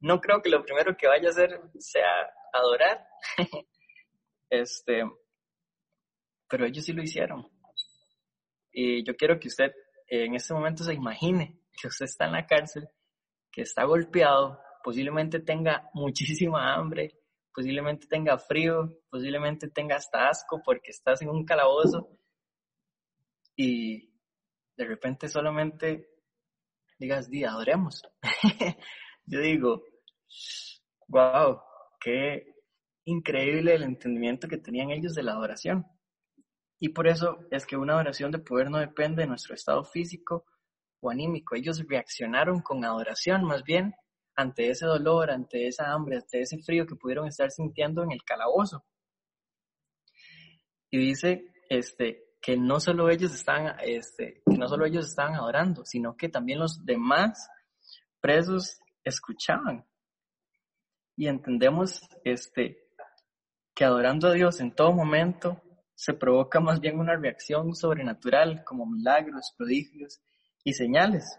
no 0.00 0.20
creo 0.20 0.42
que 0.42 0.50
lo 0.50 0.62
primero 0.62 0.94
que 0.94 1.08
vaya 1.08 1.28
a 1.28 1.30
hacer 1.30 1.58
sea 1.78 2.30
adorar. 2.52 3.04
este, 4.50 5.04
pero 6.48 6.66
ellos 6.66 6.84
sí 6.84 6.92
lo 6.92 7.02
hicieron. 7.02 7.50
Y 8.70 9.02
yo 9.04 9.16
quiero 9.16 9.40
que 9.40 9.48
usted 9.48 9.72
en 10.06 10.34
este 10.34 10.52
momento 10.52 10.84
se 10.84 10.92
imagine 10.92 11.58
que 11.80 11.88
usted 11.88 12.04
está 12.04 12.26
en 12.26 12.32
la 12.32 12.46
cárcel, 12.46 12.86
que 13.50 13.62
está 13.62 13.84
golpeado, 13.84 14.60
posiblemente 14.84 15.40
tenga 15.40 15.88
muchísima 15.94 16.74
hambre, 16.74 17.18
posiblemente 17.54 18.06
tenga 18.06 18.36
frío, 18.36 18.98
posiblemente 19.08 19.70
tenga 19.70 19.96
hasta 19.96 20.28
asco 20.28 20.60
porque 20.62 20.90
estás 20.90 21.22
en 21.22 21.30
un 21.30 21.46
calabozo 21.46 22.10
y 23.56 24.11
de 24.76 24.84
repente 24.84 25.28
solamente 25.28 26.08
digas, 26.98 27.28
di, 27.28 27.44
adoremos. 27.44 28.02
Yo 29.26 29.40
digo, 29.40 29.82
wow, 31.08 31.60
qué 32.00 32.46
increíble 33.04 33.74
el 33.74 33.82
entendimiento 33.82 34.48
que 34.48 34.58
tenían 34.58 34.90
ellos 34.90 35.14
de 35.14 35.22
la 35.22 35.32
adoración. 35.32 35.86
Y 36.78 36.90
por 36.90 37.06
eso 37.06 37.38
es 37.50 37.66
que 37.66 37.76
una 37.76 37.94
adoración 37.94 38.30
de 38.30 38.38
poder 38.38 38.70
no 38.70 38.78
depende 38.78 39.22
de 39.22 39.28
nuestro 39.28 39.54
estado 39.54 39.84
físico 39.84 40.44
o 41.00 41.10
anímico. 41.10 41.54
Ellos 41.54 41.84
reaccionaron 41.88 42.60
con 42.60 42.84
adoración 42.84 43.44
más 43.44 43.62
bien 43.62 43.94
ante 44.34 44.70
ese 44.70 44.86
dolor, 44.86 45.30
ante 45.30 45.66
esa 45.66 45.92
hambre, 45.92 46.16
ante 46.16 46.40
ese 46.40 46.58
frío 46.58 46.86
que 46.86 46.96
pudieron 46.96 47.28
estar 47.28 47.50
sintiendo 47.50 48.02
en 48.02 48.12
el 48.12 48.24
calabozo. 48.24 48.84
Y 50.90 50.98
dice 50.98 51.52
este, 51.68 52.31
que 52.42 52.56
no 52.56 52.80
solo 52.80 53.08
ellos 53.08 53.32
estaban, 53.32 53.76
este, 53.84 54.42
que 54.44 54.58
no 54.58 54.66
solo 54.66 54.84
ellos 54.84 55.06
estaban 55.06 55.36
adorando, 55.36 55.84
sino 55.84 56.16
que 56.16 56.28
también 56.28 56.58
los 56.58 56.84
demás 56.84 57.48
presos 58.20 58.80
escuchaban. 59.04 59.86
Y 61.16 61.28
entendemos 61.28 62.00
este, 62.24 62.88
que 63.74 63.84
adorando 63.84 64.26
a 64.26 64.32
Dios 64.32 64.60
en 64.60 64.74
todo 64.74 64.92
momento 64.92 65.62
se 65.94 66.14
provoca 66.14 66.58
más 66.58 66.80
bien 66.80 66.98
una 66.98 67.16
reacción 67.16 67.76
sobrenatural 67.76 68.64
como 68.64 68.86
milagros, 68.86 69.54
prodigios 69.56 70.20
y 70.64 70.72
señales. 70.72 71.38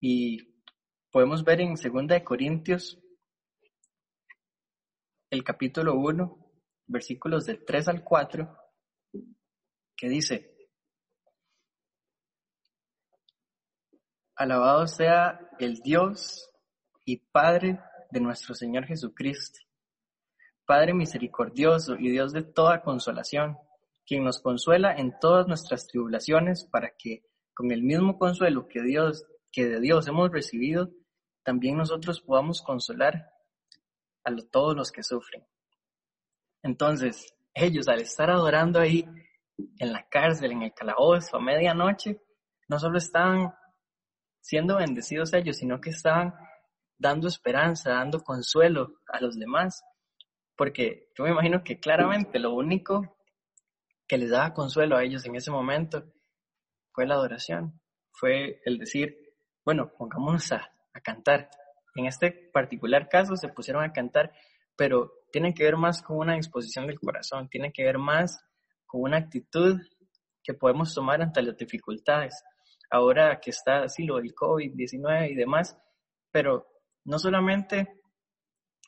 Y 0.00 0.62
podemos 1.10 1.44
ver 1.44 1.60
en 1.60 1.74
2 1.74 2.22
Corintios, 2.24 2.98
el 5.28 5.44
capítulo 5.44 5.94
1, 5.96 6.38
versículos 6.86 7.44
del 7.44 7.62
3 7.66 7.88
al 7.88 8.02
4, 8.02 8.63
que 9.96 10.08
dice, 10.08 10.54
Alabado 14.36 14.88
sea 14.88 15.48
el 15.60 15.76
Dios 15.76 16.50
y 17.04 17.18
Padre 17.18 17.78
de 18.10 18.20
nuestro 18.20 18.54
Señor 18.54 18.84
Jesucristo, 18.86 19.60
Padre 20.66 20.92
misericordioso 20.92 21.94
y 21.96 22.10
Dios 22.10 22.32
de 22.32 22.42
toda 22.42 22.82
consolación, 22.82 23.56
quien 24.04 24.24
nos 24.24 24.40
consuela 24.40 24.92
en 24.96 25.18
todas 25.20 25.46
nuestras 25.46 25.86
tribulaciones 25.86 26.64
para 26.64 26.94
que, 26.98 27.24
con 27.54 27.70
el 27.70 27.82
mismo 27.82 28.18
consuelo 28.18 28.66
que 28.66 28.82
Dios 28.82 29.24
que 29.54 29.66
de 29.68 29.80
Dios 29.80 30.08
hemos 30.08 30.32
recibido, 30.32 30.90
también 31.44 31.76
nosotros 31.76 32.20
podamos 32.20 32.60
consolar 32.60 33.30
a 34.24 34.34
todos 34.50 34.74
los 34.74 34.90
que 34.90 35.04
sufren. 35.04 35.46
Entonces, 36.64 37.32
ellos 37.54 37.86
al 37.86 38.00
estar 38.00 38.30
adorando 38.30 38.80
ahí 38.80 39.06
en 39.78 39.92
la 39.92 40.06
cárcel, 40.08 40.52
en 40.52 40.62
el 40.62 40.74
calabozo, 40.74 41.36
a 41.36 41.40
medianoche, 41.40 42.20
no 42.68 42.78
solo 42.78 42.98
estaban 42.98 43.52
siendo 44.40 44.76
bendecidos 44.76 45.32
ellos, 45.32 45.56
sino 45.56 45.80
que 45.80 45.90
estaban 45.90 46.34
dando 46.98 47.28
esperanza, 47.28 47.90
dando 47.90 48.20
consuelo 48.20 48.94
a 49.08 49.20
los 49.20 49.38
demás. 49.38 49.82
Porque 50.56 51.08
yo 51.16 51.24
me 51.24 51.30
imagino 51.30 51.62
que 51.64 51.80
claramente 51.80 52.38
lo 52.38 52.54
único 52.54 53.16
que 54.06 54.18
les 54.18 54.30
daba 54.30 54.54
consuelo 54.54 54.96
a 54.96 55.02
ellos 55.02 55.24
en 55.24 55.34
ese 55.34 55.50
momento 55.50 56.04
fue 56.92 57.06
la 57.06 57.14
adoración, 57.14 57.80
fue 58.12 58.60
el 58.64 58.78
decir, 58.78 59.16
bueno, 59.64 59.92
pongámonos 59.96 60.52
a, 60.52 60.70
a 60.92 61.00
cantar. 61.00 61.50
En 61.96 62.06
este 62.06 62.30
particular 62.52 63.08
caso 63.08 63.36
se 63.36 63.48
pusieron 63.48 63.82
a 63.82 63.92
cantar, 63.92 64.32
pero 64.76 65.12
tiene 65.32 65.54
que 65.54 65.64
ver 65.64 65.76
más 65.76 66.02
con 66.02 66.18
una 66.18 66.36
disposición 66.36 66.86
del 66.86 67.00
corazón, 67.00 67.48
tiene 67.48 67.72
que 67.72 67.84
ver 67.84 67.98
más 67.98 68.44
una 68.98 69.18
actitud 69.18 69.80
que 70.42 70.54
podemos 70.54 70.94
tomar 70.94 71.22
ante 71.22 71.42
las 71.42 71.56
dificultades. 71.56 72.42
Ahora 72.90 73.40
que 73.40 73.50
está 73.50 73.84
así 73.84 74.04
lo 74.04 74.16
del 74.16 74.34
COVID-19 74.34 75.30
y 75.30 75.34
demás, 75.34 75.76
pero 76.30 76.66
no 77.04 77.18
solamente 77.18 78.02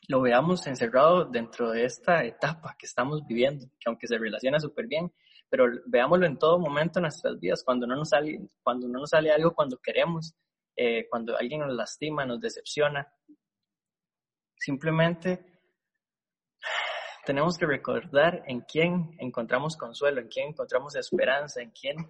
lo 0.07 0.21
veamos 0.21 0.65
encerrado 0.67 1.25
dentro 1.25 1.71
de 1.71 1.85
esta 1.85 2.23
etapa 2.23 2.75
que 2.77 2.85
estamos 2.85 3.25
viviendo, 3.25 3.65
que 3.79 3.87
aunque 3.89 4.07
se 4.07 4.17
relaciona 4.17 4.59
súper 4.59 4.87
bien, 4.87 5.11
pero 5.49 5.65
veámoslo 5.85 6.25
en 6.25 6.37
todo 6.37 6.59
momento 6.59 6.99
en 6.99 7.03
nuestras 7.03 7.39
vidas, 7.39 7.63
cuando 7.63 7.87
no 7.87 7.95
nos 7.95 8.09
sale, 8.09 8.39
cuando 8.63 8.87
no 8.87 8.99
nos 8.99 9.09
sale 9.09 9.31
algo 9.31 9.53
cuando 9.53 9.77
queremos, 9.77 10.35
eh, 10.75 11.07
cuando 11.09 11.37
alguien 11.37 11.61
nos 11.61 11.73
lastima, 11.73 12.25
nos 12.25 12.39
decepciona. 12.39 13.11
Simplemente 14.55 15.56
tenemos 17.27 17.57
que 17.57 17.65
recordar 17.65 18.41
en 18.47 18.61
quién 18.61 19.13
encontramos 19.19 19.75
consuelo, 19.75 20.21
en 20.21 20.29
quién 20.29 20.47
encontramos 20.47 20.95
esperanza, 20.95 21.61
en 21.61 21.71
quién 21.71 22.09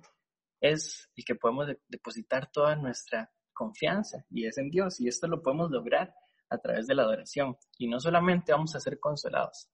es 0.62 1.10
el 1.16 1.26
que 1.26 1.34
podemos 1.34 1.68
depositar 1.88 2.52
toda 2.52 2.76
nuestra 2.76 3.34
confianza 3.52 4.24
y 4.30 4.46
es 4.46 4.60
en 4.60 4.70
Dios. 4.70 5.02
Y 5.02 5.08
esto 5.08 5.28
lo 5.28 5.42
podemos 5.42 5.72
lograr 5.72 6.14
a 6.52 6.60
través 6.60 6.86
de 6.86 6.94
la 6.94 7.02
adoración. 7.02 7.58
Y 7.80 7.88
no 7.88 8.00
solamente 8.00 8.52
vamos 8.52 8.76
a 8.76 8.80
ser 8.80 9.00
consolados, 9.00 9.68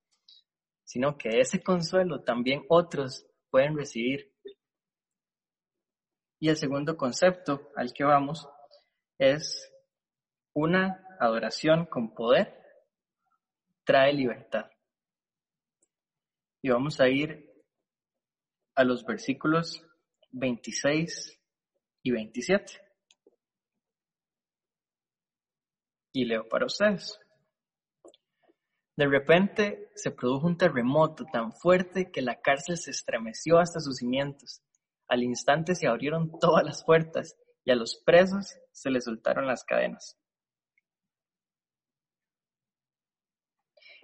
sino 0.85 1.17
que 1.17 1.41
ese 1.41 1.61
consuelo 1.61 2.23
también 2.23 2.63
otros 2.69 3.27
pueden 3.49 3.75
recibir. 3.75 4.33
Y 6.39 6.47
el 6.47 6.55
segundo 6.55 6.95
concepto 6.95 7.69
al 7.75 7.91
que 7.91 8.05
vamos 8.05 8.47
es 9.17 9.69
una 10.53 11.05
adoración 11.19 11.85
con 11.87 12.13
poder, 12.13 12.57
trae 13.83 14.13
libertad. 14.13 14.67
Y 16.65 16.69
vamos 16.69 17.01
a 17.01 17.09
ir 17.09 17.51
a 18.75 18.85
los 18.85 19.05
versículos 19.05 19.85
26 20.31 21.37
y 22.03 22.11
27. 22.11 22.81
Y 26.13 26.23
leo 26.23 26.47
para 26.47 26.65
ustedes. 26.65 27.19
De 28.95 29.07
repente 29.07 29.91
se 29.95 30.11
produjo 30.11 30.47
un 30.47 30.55
terremoto 30.57 31.25
tan 31.33 31.51
fuerte 31.51 32.09
que 32.11 32.21
la 32.21 32.39
cárcel 32.39 32.77
se 32.77 32.91
estremeció 32.91 33.59
hasta 33.59 33.81
sus 33.81 33.97
cimientos. 33.97 34.61
Al 35.09 35.21
instante 35.21 35.75
se 35.75 35.87
abrieron 35.87 36.31
todas 36.39 36.63
las 36.63 36.85
puertas 36.85 37.35
y 37.65 37.71
a 37.71 37.75
los 37.75 38.01
presos 38.05 38.55
se 38.71 38.89
les 38.89 39.03
soltaron 39.03 39.47
las 39.47 39.65
cadenas. 39.65 40.17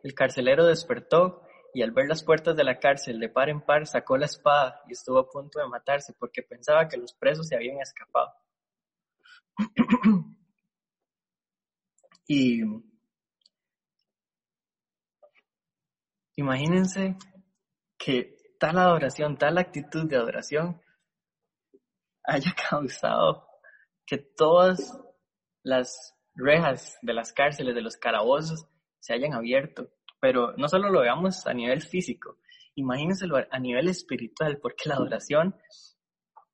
El 0.04 0.14
carcelero 0.14 0.66
despertó 0.66 1.46
y 1.74 1.82
al 1.82 1.92
ver 1.92 2.08
las 2.08 2.24
puertas 2.24 2.56
de 2.56 2.64
la 2.64 2.80
cárcel 2.80 3.20
de 3.20 3.30
par 3.30 3.50
en 3.50 3.62
par 3.62 3.86
sacó 3.86 4.18
la 4.18 4.26
espada 4.26 4.82
y 4.88 4.94
estuvo 4.94 5.20
a 5.20 5.30
punto 5.30 5.60
de 5.60 5.68
matarse 5.68 6.14
porque 6.14 6.44
pensaba 6.44 6.88
que 6.88 6.98
los 6.98 7.14
presos 7.14 7.48
se 7.48 7.56
habían 7.56 7.80
escapado. 7.80 8.34
y 12.28 12.62
imagínense 16.36 17.18
que 17.98 18.38
tal 18.60 18.78
adoración, 18.78 19.38
tal 19.38 19.58
actitud 19.58 20.08
de 20.08 20.16
adoración 20.18 20.82
haya 22.24 22.54
causado 22.70 23.48
que 24.06 24.18
todas 24.18 24.98
las 25.64 26.16
rejas 26.34 26.98
de 27.02 27.14
las 27.14 27.34
cárceles, 27.34 27.76
de 27.76 27.82
los 27.82 27.98
calabozos, 27.98 28.68
se 29.00 29.14
hayan 29.14 29.34
abierto. 29.34 29.90
Pero 30.20 30.54
no 30.58 30.68
solo 30.68 30.90
lo 30.90 31.02
veamos 31.02 31.48
a 31.48 31.54
nivel 31.54 31.82
físico, 31.82 32.38
imagínenselo 32.76 33.38
a 33.50 33.60
nivel 33.60 33.88
espiritual, 33.88 34.60
porque 34.62 34.90
la 34.90 34.96
adoración 34.96 35.56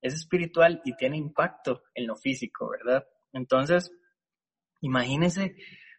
es 0.02 0.14
espiritual 0.14 0.82
y 0.86 0.96
tiene 0.96 1.18
impacto 1.18 1.84
en 1.94 2.08
lo 2.08 2.16
físico, 2.16 2.70
¿verdad? 2.70 3.08
Entonces, 3.34 3.92
imagínense 4.82 5.56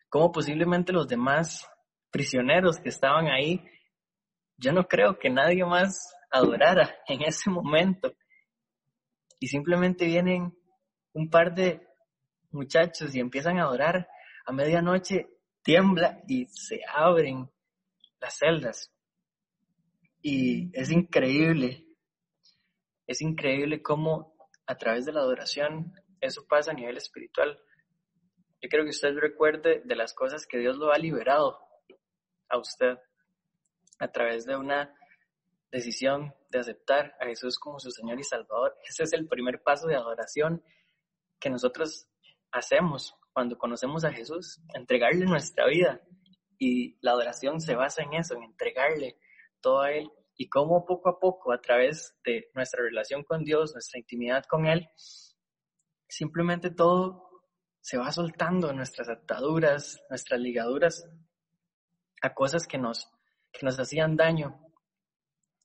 cómo 0.09 0.31
posiblemente 0.31 0.93
los 0.93 1.09
demás 1.09 1.69
prisioneros 2.11 2.79
que 2.79 2.89
estaban 2.89 3.27
ahí, 3.27 3.63
yo 4.57 4.73
no 4.73 4.87
creo 4.87 5.19
que 5.19 5.29
nadie 5.29 5.65
más 5.65 6.15
adorara 6.31 6.95
en 7.09 7.23
ese 7.23 7.51
momento. 7.51 8.15
Y 9.39 9.49
simplemente 9.49 10.07
vienen 10.07 10.57
un 11.13 11.29
par 11.29 11.55
de 11.55 11.87
muchachos 12.51 13.15
y 13.15 13.21
empiezan 13.21 13.59
a 13.59 13.65
adorar 13.65 14.09
a 14.47 14.53
medianoche, 14.53 15.27
tiembla 15.63 16.23
y 16.27 16.47
se 16.47 16.81
abren 16.95 17.51
las 18.21 18.39
celdas. 18.39 18.93
Y 20.23 20.71
es 20.79 20.91
increíble, 20.91 21.87
es 23.07 23.21
increíble 23.23 23.83
cómo 23.83 24.37
a 24.67 24.77
través 24.77 25.07
de 25.07 25.13
la 25.13 25.21
adoración 25.21 25.93
eso 26.21 26.47
pasa 26.49 26.73
a 26.73 26.75
nivel 26.75 26.97
espiritual. 26.97 27.61
Yo 28.61 28.69
creo 28.69 28.85
que 28.85 28.91
usted 28.91 29.15
recuerde 29.17 29.83
de 29.85 29.97
las 29.97 30.15
cosas 30.15 30.47
que 30.47 30.59
Dios 30.59 30.77
lo 30.77 30.91
ha 30.93 30.99
liberado 30.99 31.59
a 32.49 32.59
usted 32.59 32.99
a 33.99 34.09
través 34.09 34.45
de 34.45 34.57
una 34.57 34.95
decisión 35.71 36.35
de 36.51 36.59
aceptar 36.59 37.15
a 37.21 37.27
Jesús 37.27 37.59
como 37.59 37.79
su 37.79 37.91
Señor 37.91 38.19
y 38.19 38.25
Salvador. 38.25 38.77
Ese 38.89 39.05
es 39.05 39.13
el 39.13 39.29
primer 39.29 39.63
paso 39.63 39.87
de 39.87 39.97
adoración 39.97 40.63
que 41.39 41.51
nosotros 41.51 42.09
hacemos 42.51 43.15
cuando 43.33 43.59
conocemos 43.59 44.05
a 44.05 44.13
Jesús, 44.13 44.61
entregarle 44.75 45.27
nuestra 45.27 45.67
vida. 45.67 46.01
Y 46.59 46.97
la 47.01 47.13
adoración 47.13 47.61
se 47.61 47.75
basa 47.75 48.03
en 48.03 48.15
eso, 48.15 48.35
en 48.35 48.45
entregarle 48.45 49.19
todo 49.61 49.83
a 49.83 49.93
Él. 49.93 50.11
Y 50.37 50.49
cómo 50.49 50.85
poco 50.85 51.09
a 51.09 51.19
poco, 51.19 51.53
a 51.53 51.61
través 51.61 52.15
de 52.25 52.51
nuestra 52.55 52.83
relación 52.83 53.25
con 53.25 53.43
Dios, 53.43 53.73
nuestra 53.73 53.99
intimidad 53.99 54.45
con 54.45 54.67
Él, 54.67 54.89
simplemente 56.09 56.71
todo 56.71 57.27
se 57.81 57.99
va 57.99 58.13
soltando, 58.13 58.73
nuestras 58.73 59.09
ataduras, 59.09 60.03
nuestras 60.11 60.41
ligaduras 60.41 61.09
a 62.21 62.35
cosas 62.35 62.67
que 62.67 62.79
nos, 62.79 63.09
que 63.53 63.65
nos 63.65 63.79
hacían 63.79 64.17
daño, 64.17 64.61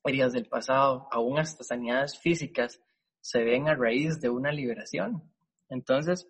heridas 0.04 0.32
del 0.32 0.48
pasado, 0.48 1.08
aún 1.10 1.38
hasta 1.38 1.64
sanidades 1.64 2.18
físicas, 2.18 2.80
se 3.20 3.42
ven 3.44 3.68
a 3.68 3.74
raíz 3.74 4.20
de 4.20 4.30
una 4.30 4.52
liberación. 4.52 5.32
Entonces, 5.68 6.28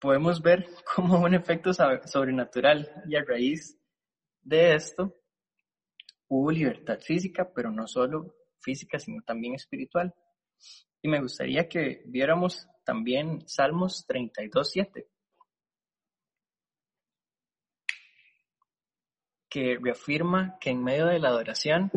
podemos 0.00 0.42
ver 0.42 0.66
como 0.94 1.20
un 1.20 1.34
efecto 1.34 1.72
sobrenatural 1.72 2.90
y 3.06 3.16
a 3.16 3.24
raíz 3.24 3.78
de 4.42 4.74
esto 4.74 5.14
hubo 6.28 6.50
libertad 6.50 6.98
física, 7.00 7.50
pero 7.54 7.70
no 7.70 7.86
solo 7.86 8.34
física, 8.60 8.98
sino 8.98 9.22
también 9.22 9.54
espiritual. 9.54 10.14
Y 11.00 11.08
me 11.08 11.20
gustaría 11.20 11.68
que 11.68 12.02
viéramos 12.06 12.68
también 12.84 13.46
Salmos 13.46 14.06
32.7, 14.08 15.06
que 19.48 19.78
reafirma 19.80 20.58
que 20.60 20.70
en 20.70 20.82
medio 20.82 21.06
de 21.06 21.18
la 21.18 21.28
adoración 21.28 21.90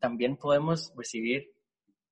también 0.00 0.36
podemos 0.36 0.92
recibir 0.96 1.52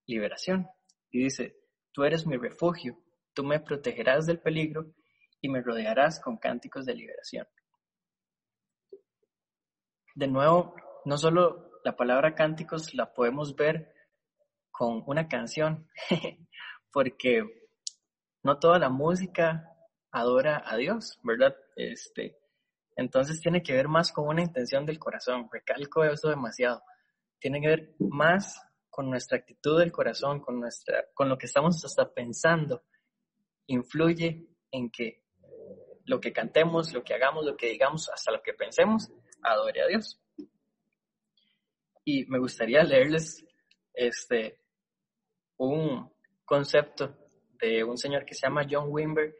liberación. 0.07 0.69
Y 1.11 1.25
dice, 1.25 1.57
tú 1.93 2.05
eres 2.05 2.27
mi 2.27 2.37
refugio, 2.37 2.99
tú 3.35 3.45
me 3.45 3.61
protegerás 3.61 4.27
del 4.27 4.41
peligro 4.41 4.93
y 5.43 5.49
me 5.49 5.61
rodearás 5.61 6.21
con 6.21 6.39
cánticos 6.39 6.87
de 6.87 6.95
liberación. 6.95 7.47
De 10.15 10.29
nuevo, 10.29 10.75
no 11.05 11.19
solo 11.19 11.81
la 11.85 11.97
palabra 11.97 12.35
cánticos 12.35 12.95
la 12.95 13.13
podemos 13.13 13.57
ver 13.57 13.93
con 14.71 15.03
una 15.07 15.29
canción, 15.29 15.89
porque 16.93 17.45
no 18.43 18.59
toda 18.59 18.79
la 18.79 18.89
música 18.89 19.69
adora 20.13 20.63
a 20.65 20.77
Dios, 20.77 21.19
¿verdad? 21.25 21.57
Este, 21.75 22.39
entonces 22.95 23.41
tiene 23.41 23.63
que 23.63 23.73
ver 23.73 23.89
más 23.89 24.13
con 24.13 24.29
una 24.29 24.43
intención 24.43 24.87
del 24.87 24.99
corazón, 24.99 25.49
recalco 25.51 26.05
eso 26.05 26.29
demasiado. 26.29 26.83
Tiene 27.39 27.61
que 27.61 27.69
ver 27.69 27.95
más 27.99 28.63
con 28.91 29.11
nuestra 29.11 29.39
actitud 29.39 29.81
del 29.81 29.91
corazón, 29.91 30.41
con 30.41 30.61
nuestra 30.61 31.07
con 31.15 31.29
lo 31.29 31.37
que 31.37 31.47
estamos 31.47 31.85
hasta 31.85 32.13
pensando. 32.13 32.85
Influye 33.67 34.47
en 34.71 34.91
que 34.91 35.22
lo 36.05 36.21
que 36.21 36.33
cantemos, 36.33 36.93
lo 36.93 37.03
que 37.03 37.15
hagamos, 37.15 37.45
lo 37.45 37.57
que 37.57 37.69
digamos, 37.69 38.09
hasta 38.11 38.33
lo 38.33 38.43
que 38.43 38.55
pensemos, 38.55 39.11
adore 39.43 39.83
a 39.83 39.87
Dios. 39.87 40.21
Y 42.05 42.27
me 42.27 42.39
gustaría 42.39 42.83
leerles 42.83 43.45
este, 43.95 44.59
un 45.57 46.13
concepto 46.45 47.17
de 47.61 47.85
un 47.85 47.97
señor 47.97 48.25
que 48.25 48.35
se 48.35 48.47
llama 48.47 48.67
John 48.69 48.87
Wimber. 48.89 49.35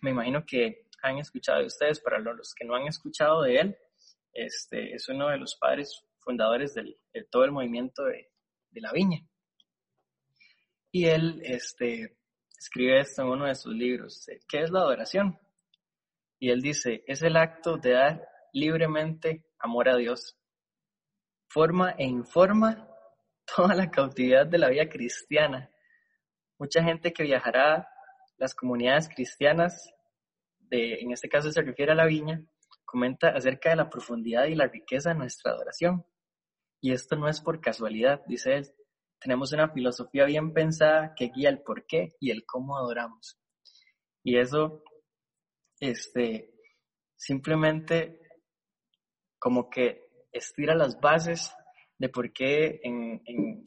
Me 0.00 0.10
imagino 0.10 0.44
que 0.46 0.86
han 1.02 1.18
escuchado 1.18 1.60
de 1.60 1.66
ustedes, 1.66 2.00
para 2.00 2.18
los 2.18 2.54
que 2.54 2.64
no 2.64 2.74
han 2.74 2.86
escuchado 2.86 3.42
de 3.42 3.56
él, 3.56 3.78
este, 4.32 4.94
es 4.94 5.08
uno 5.08 5.28
de 5.28 5.36
los 5.36 5.56
padres 5.56 6.04
fundadores 6.18 6.74
del, 6.74 6.98
de 7.12 7.24
todo 7.24 7.44
el 7.44 7.52
movimiento 7.52 8.04
de, 8.04 8.30
de 8.70 8.80
la 8.80 8.92
viña. 8.92 9.20
Y 10.90 11.06
él 11.06 11.40
este, 11.44 12.16
escribe 12.62 13.00
esto 13.00 13.22
en 13.22 13.28
uno 13.28 13.46
de 13.46 13.54
sus 13.56 13.74
libros. 13.74 14.24
¿Qué 14.48 14.60
es 14.60 14.70
la 14.70 14.80
adoración? 14.80 15.36
Y 16.38 16.50
él 16.50 16.60
dice, 16.60 17.02
es 17.06 17.22
el 17.22 17.36
acto 17.36 17.76
de 17.76 17.92
dar 17.92 18.28
libremente 18.52 19.44
amor 19.58 19.88
a 19.88 19.96
Dios. 19.96 20.38
Forma 21.48 21.90
e 21.98 22.04
informa 22.04 22.88
toda 23.56 23.74
la 23.74 23.90
cautividad 23.90 24.46
de 24.46 24.58
la 24.58 24.68
vida 24.68 24.88
cristiana. 24.88 25.70
Mucha 26.58 26.82
gente 26.84 27.12
que 27.12 27.24
viajará 27.24 27.74
a 27.74 27.88
las 28.38 28.54
comunidades 28.54 29.08
cristianas, 29.08 29.92
de, 30.58 31.00
en 31.00 31.10
este 31.10 31.28
caso 31.28 31.50
se 31.50 31.62
refiere 31.62 31.92
a 31.92 31.96
la 31.96 32.06
viña, 32.06 32.44
comenta 32.84 33.30
acerca 33.30 33.70
de 33.70 33.76
la 33.76 33.90
profundidad 33.90 34.44
y 34.46 34.54
la 34.54 34.68
riqueza 34.68 35.10
de 35.10 35.16
nuestra 35.16 35.50
adoración. 35.50 36.06
Y 36.80 36.92
esto 36.92 37.16
no 37.16 37.28
es 37.28 37.40
por 37.40 37.60
casualidad, 37.60 38.22
dice 38.26 38.54
él, 38.54 38.74
tenemos 39.22 39.52
una 39.52 39.68
filosofía 39.68 40.24
bien 40.24 40.52
pensada 40.52 41.14
que 41.14 41.30
guía 41.34 41.48
el 41.48 41.62
por 41.62 41.86
qué 41.86 42.16
y 42.18 42.30
el 42.30 42.44
cómo 42.44 42.76
adoramos. 42.76 43.38
Y 44.24 44.38
eso, 44.38 44.82
este, 45.78 46.54
simplemente 47.16 48.20
como 49.38 49.70
que 49.70 50.08
estira 50.32 50.74
las 50.74 50.98
bases 51.00 51.54
de 51.98 52.08
por 52.08 52.32
qué 52.32 52.80
en, 52.82 53.22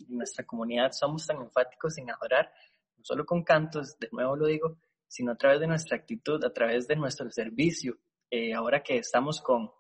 nuestra 0.10 0.46
comunidad 0.46 0.92
somos 0.92 1.26
tan 1.26 1.38
enfáticos 1.38 1.98
en 1.98 2.10
adorar, 2.10 2.52
no 2.98 3.04
solo 3.04 3.26
con 3.26 3.44
cantos, 3.44 3.98
de 4.00 4.10
nuevo 4.12 4.36
lo 4.36 4.48
digo, 4.48 4.78
sino 5.08 5.34
a 5.34 5.38
través 5.38 5.60
de 5.60 5.68
nuestra 5.68 5.98
actitud, 5.98 6.44
a 6.44 6.52
través 6.52 6.88
de 6.88 6.96
nuestro 6.96 7.30
servicio. 7.30 7.98
Eh, 8.30 8.54
ahora 8.54 8.82
que 8.84 8.98
estamos 8.98 9.42
con 9.42 9.72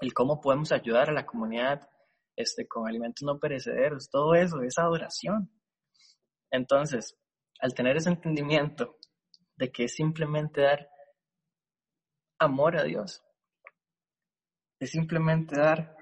el 0.00 0.12
cómo 0.12 0.40
podemos 0.40 0.72
ayudar 0.72 1.08
a 1.08 1.14
la 1.14 1.26
comunidad 1.26 1.88
este, 2.36 2.66
con 2.66 2.88
alimentos 2.88 3.22
no 3.22 3.38
perecederos, 3.38 4.10
todo 4.10 4.34
eso 4.34 4.62
es 4.62 4.78
adoración. 4.78 5.50
Entonces, 6.50 7.16
al 7.60 7.74
tener 7.74 7.96
ese 7.96 8.10
entendimiento 8.10 8.96
de 9.56 9.70
que 9.70 9.84
es 9.84 9.94
simplemente 9.94 10.62
dar 10.62 10.88
amor 12.38 12.76
a 12.76 12.84
Dios, 12.84 13.22
es 14.78 14.90
simplemente 14.90 15.56
dar 15.56 15.94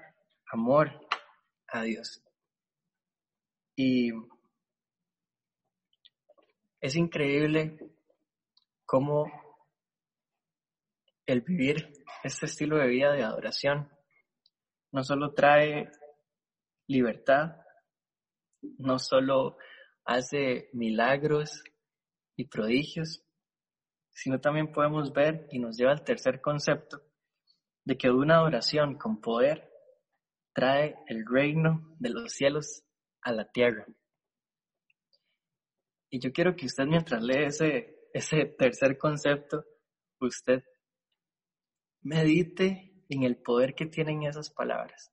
amor 0.51 1.07
a 1.67 1.83
Dios. 1.83 2.23
Y 3.75 4.11
es 6.81 6.95
increíble 6.95 7.77
cómo 8.85 9.25
el 11.25 11.41
vivir 11.41 11.93
este 12.23 12.45
estilo 12.47 12.77
de 12.77 12.87
vida 12.87 13.11
de 13.13 13.23
adoración 13.23 13.89
no 14.91 15.03
solo 15.03 15.33
trae 15.33 15.91
libertad, 16.89 17.55
no 18.77 18.99
solo 18.99 19.57
hace 20.03 20.69
milagros 20.73 21.63
y 22.35 22.47
prodigios, 22.47 23.23
sino 24.09 24.41
también 24.41 24.71
podemos 24.71 25.13
ver 25.13 25.47
y 25.51 25.59
nos 25.59 25.77
lleva 25.77 25.91
al 25.91 26.03
tercer 26.03 26.41
concepto 26.41 27.01
de 27.85 27.97
que 27.97 28.09
una 28.09 28.37
adoración 28.37 28.97
con 28.97 29.21
poder 29.21 29.71
trae 30.53 30.95
el 31.07 31.25
reino 31.25 31.95
de 31.99 32.09
los 32.09 32.33
cielos 32.33 32.83
a 33.21 33.31
la 33.31 33.49
tierra. 33.49 33.85
Y 36.09 36.19
yo 36.19 36.31
quiero 36.31 36.55
que 36.55 36.65
usted 36.65 36.85
mientras 36.85 37.21
lee 37.21 37.45
ese, 37.45 38.09
ese 38.13 38.45
tercer 38.57 38.97
concepto, 38.97 39.63
usted 40.19 40.63
medite 42.01 43.05
en 43.09 43.23
el 43.23 43.37
poder 43.37 43.75
que 43.75 43.85
tienen 43.85 44.23
esas 44.23 44.49
palabras. 44.49 45.11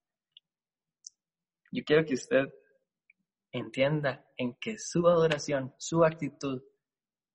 Yo 1.76 1.84
quiero 1.84 2.06
que 2.06 2.14
usted 2.14 2.46
entienda 3.52 4.24
en 4.38 4.54
que 4.54 4.78
su 4.78 5.06
adoración, 5.06 5.74
su 5.76 6.04
actitud, 6.04 6.62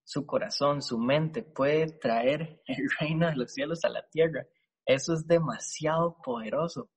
su 0.03 0.25
corazón, 0.25 0.81
su 0.81 0.97
mente 0.97 1.43
puede 1.43 1.99
traer 1.99 2.59
el 2.65 2.89
reino 2.99 3.27
de 3.27 3.35
los 3.35 3.53
cielos 3.53 3.85
a 3.85 3.89
la 3.89 4.03
tierra. 4.09 4.47
Eso 4.83 5.13
es 5.13 5.27
demasiado 5.27 6.17
poderoso. 6.23 6.89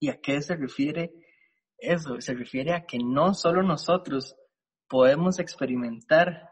¿Y 0.00 0.08
a 0.08 0.20
qué 0.20 0.42
se 0.42 0.56
refiere 0.56 1.12
eso? 1.78 2.20
Se 2.20 2.34
refiere 2.34 2.72
a 2.72 2.84
que 2.84 2.98
no 2.98 3.32
solo 3.34 3.62
nosotros 3.62 4.34
podemos 4.88 5.38
experimentar 5.38 6.50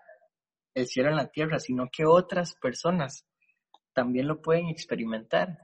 el 0.75 0.87
cielo 0.87 1.11
en 1.11 1.17
la 1.17 1.27
tierra, 1.27 1.59
sino 1.59 1.89
que 1.91 2.07
otras 2.07 2.55
personas 2.55 3.27
también 3.95 4.29
lo 4.29 4.41
pueden 4.41 4.69
experimentar. 4.69 5.59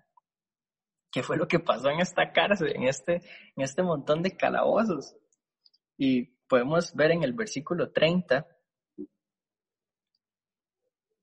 ¿Qué 1.10 1.22
fue 1.22 1.36
lo 1.36 1.48
que 1.48 1.58
pasó 1.58 1.88
en 1.90 2.00
esta 2.00 2.32
cárcel, 2.32 2.74
en 2.74 2.84
este, 2.84 3.14
en 3.56 3.62
este 3.62 3.82
montón 3.82 4.22
de 4.22 4.36
calabozos? 4.36 5.16
Y 5.96 6.26
podemos 6.48 6.94
ver 6.94 7.12
en 7.12 7.22
el 7.22 7.32
versículo 7.32 7.90
30, 7.90 8.46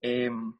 em, 0.01 0.57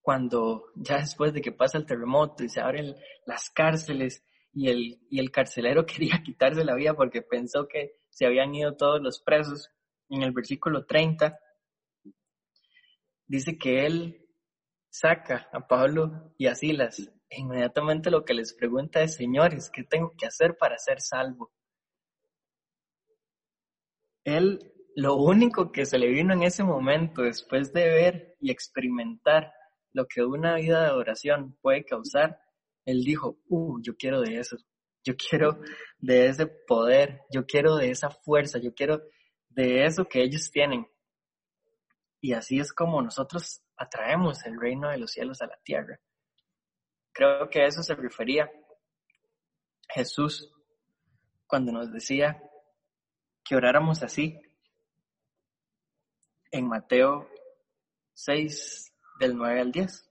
cuando 0.00 0.72
ya 0.74 0.98
después 0.98 1.32
de 1.32 1.42
que 1.42 1.52
pasa 1.52 1.78
el 1.78 1.86
terremoto 1.86 2.44
y 2.44 2.48
se 2.48 2.60
abren 2.60 2.96
las 3.26 3.50
cárceles 3.50 4.24
y 4.52 4.68
el, 4.68 5.00
y 5.10 5.20
el 5.20 5.30
carcelero 5.30 5.86
quería 5.86 6.22
quitarse 6.24 6.64
la 6.64 6.74
vida 6.74 6.94
porque 6.94 7.22
pensó 7.22 7.68
que 7.68 7.98
se 8.10 8.26
habían 8.26 8.54
ido 8.54 8.76
todos 8.76 9.00
los 9.00 9.20
presos, 9.20 9.70
en 10.08 10.22
el 10.22 10.32
versículo 10.32 10.86
30, 10.86 11.38
dice 13.26 13.58
que 13.58 13.86
él 13.86 14.26
saca 14.88 15.48
a 15.52 15.68
Pablo 15.68 16.34
y 16.38 16.46
a 16.46 16.54
Silas. 16.54 17.10
Inmediatamente 17.30 18.10
lo 18.10 18.24
que 18.24 18.34
les 18.34 18.54
pregunta 18.54 19.02
es, 19.02 19.14
señores, 19.14 19.70
¿qué 19.70 19.84
tengo 19.84 20.14
que 20.16 20.26
hacer 20.26 20.56
para 20.56 20.78
ser 20.78 21.00
salvo? 21.00 21.52
Él, 24.24 24.72
lo 24.96 25.16
único 25.16 25.70
que 25.70 25.86
se 25.86 25.98
le 25.98 26.08
vino 26.08 26.32
en 26.32 26.42
ese 26.42 26.64
momento, 26.64 27.22
después 27.22 27.72
de 27.72 27.84
ver 27.88 28.36
y 28.40 28.50
experimentar 28.50 29.52
lo 29.92 30.06
que 30.06 30.22
una 30.22 30.56
vida 30.56 30.84
de 30.84 30.90
oración 30.92 31.56
puede 31.60 31.84
causar, 31.84 32.40
él 32.84 33.04
dijo, 33.04 33.38
uh, 33.48 33.80
yo 33.82 33.96
quiero 33.96 34.20
de 34.20 34.38
eso, 34.38 34.56
yo 35.04 35.14
quiero 35.16 35.60
de 35.98 36.26
ese 36.26 36.46
poder, 36.46 37.22
yo 37.30 37.44
quiero 37.46 37.76
de 37.76 37.90
esa 37.90 38.10
fuerza, 38.10 38.58
yo 38.58 38.74
quiero 38.74 39.02
de 39.48 39.84
eso 39.84 40.06
que 40.06 40.22
ellos 40.22 40.50
tienen. 40.50 40.86
Y 42.20 42.32
así 42.32 42.58
es 42.58 42.72
como 42.72 43.02
nosotros 43.02 43.62
atraemos 43.76 44.44
el 44.44 44.58
reino 44.60 44.88
de 44.90 44.98
los 44.98 45.12
cielos 45.12 45.40
a 45.42 45.46
la 45.46 45.58
tierra. 45.62 46.00
Creo 47.12 47.48
que 47.50 47.62
a 47.62 47.66
eso 47.66 47.82
se 47.82 47.94
refería 47.94 48.50
Jesús 49.88 50.52
cuando 51.46 51.72
nos 51.72 51.92
decía 51.92 52.42
que 53.44 53.56
oráramos 53.56 54.02
así 54.02 54.40
en 56.50 56.68
Mateo 56.68 57.28
6 58.14 58.92
del 59.20 59.36
9 59.36 59.60
al 59.60 59.72
10. 59.72 60.10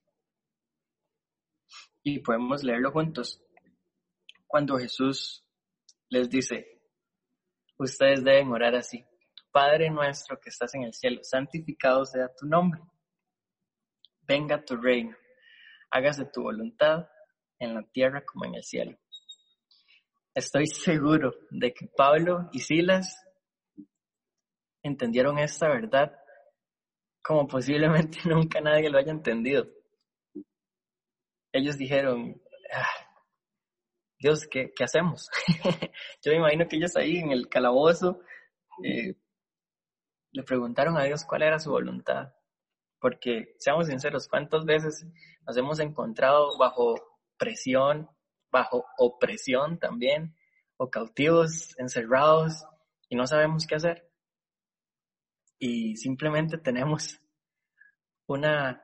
Y 2.03 2.19
podemos 2.19 2.63
leerlo 2.63 2.91
juntos. 2.91 3.43
Cuando 4.47 4.77
Jesús 4.77 5.45
les 6.09 6.29
dice, 6.29 6.81
ustedes 7.77 8.23
deben 8.23 8.51
orar 8.51 8.75
así. 8.75 9.05
Padre 9.51 9.89
nuestro 9.89 10.39
que 10.39 10.49
estás 10.49 10.73
en 10.75 10.83
el 10.83 10.93
cielo, 10.93 11.23
santificado 11.23 12.05
sea 12.05 12.33
tu 12.33 12.45
nombre. 12.45 12.81
Venga 14.21 14.63
tu 14.63 14.77
reino. 14.77 15.15
Hágase 15.91 16.25
tu 16.25 16.43
voluntad 16.43 17.07
en 17.59 17.73
la 17.73 17.83
tierra 17.91 18.23
como 18.25 18.45
en 18.45 18.55
el 18.55 18.63
cielo. 18.63 18.97
Estoy 20.33 20.67
seguro 20.67 21.33
de 21.49 21.73
que 21.73 21.87
Pablo 21.95 22.49
y 22.51 22.59
Silas 22.59 23.15
entendieron 24.83 25.39
esta 25.39 25.67
verdad 25.67 26.15
como 27.23 27.47
posiblemente 27.47 28.19
nunca 28.25 28.61
nadie 28.61 28.89
lo 28.89 28.97
haya 28.97 29.11
entendido. 29.11 29.67
Ellos 31.51 31.77
dijeron, 31.77 32.41
ah, 32.73 33.07
Dios, 34.19 34.47
¿qué, 34.49 34.71
hacemos? 34.83 35.29
Yo 36.23 36.31
me 36.31 36.37
imagino 36.37 36.67
que 36.67 36.77
ellos 36.77 36.95
ahí 36.95 37.17
en 37.17 37.31
el 37.31 37.49
calabozo 37.49 38.21
eh, 38.83 39.15
le 40.31 40.43
preguntaron 40.43 40.97
a 40.97 41.03
Dios 41.03 41.25
cuál 41.25 41.43
era 41.43 41.59
su 41.59 41.71
voluntad. 41.71 42.33
Porque, 42.99 43.55
seamos 43.59 43.87
sinceros, 43.87 44.27
¿cuántas 44.27 44.65
veces 44.65 45.05
nos 45.45 45.57
hemos 45.57 45.79
encontrado 45.79 46.57
bajo 46.57 46.95
presión, 47.37 48.09
bajo 48.51 48.85
opresión 48.97 49.77
también, 49.77 50.35
o 50.77 50.89
cautivos, 50.89 51.77
encerrados, 51.77 52.65
y 53.09 53.15
no 53.15 53.27
sabemos 53.27 53.67
qué 53.67 53.75
hacer? 53.75 54.09
Y 55.59 55.95
simplemente 55.97 56.57
tenemos 56.57 57.19
una 58.27 58.83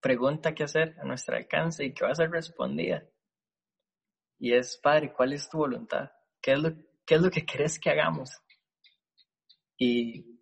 pregunta 0.00 0.54
que 0.54 0.64
hacer 0.64 0.96
a 1.00 1.04
nuestro 1.04 1.36
alcance 1.36 1.84
y 1.84 1.94
que 1.94 2.04
va 2.04 2.12
a 2.12 2.14
ser 2.14 2.30
respondida. 2.30 3.04
Y 4.38 4.52
es, 4.52 4.76
Padre, 4.76 5.12
¿cuál 5.12 5.32
es 5.32 5.48
tu 5.48 5.58
voluntad? 5.58 6.10
¿Qué 6.40 6.52
es 6.52 6.58
lo, 6.58 6.70
qué 7.06 7.14
es 7.14 7.22
lo 7.22 7.30
que 7.30 7.46
querés 7.46 7.78
que 7.78 7.90
hagamos? 7.90 8.30
Y 9.78 10.34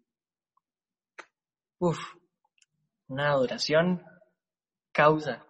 Uf, 1.82 1.98
una 3.12 3.28
adoración 3.28 4.02
causa 4.90 5.46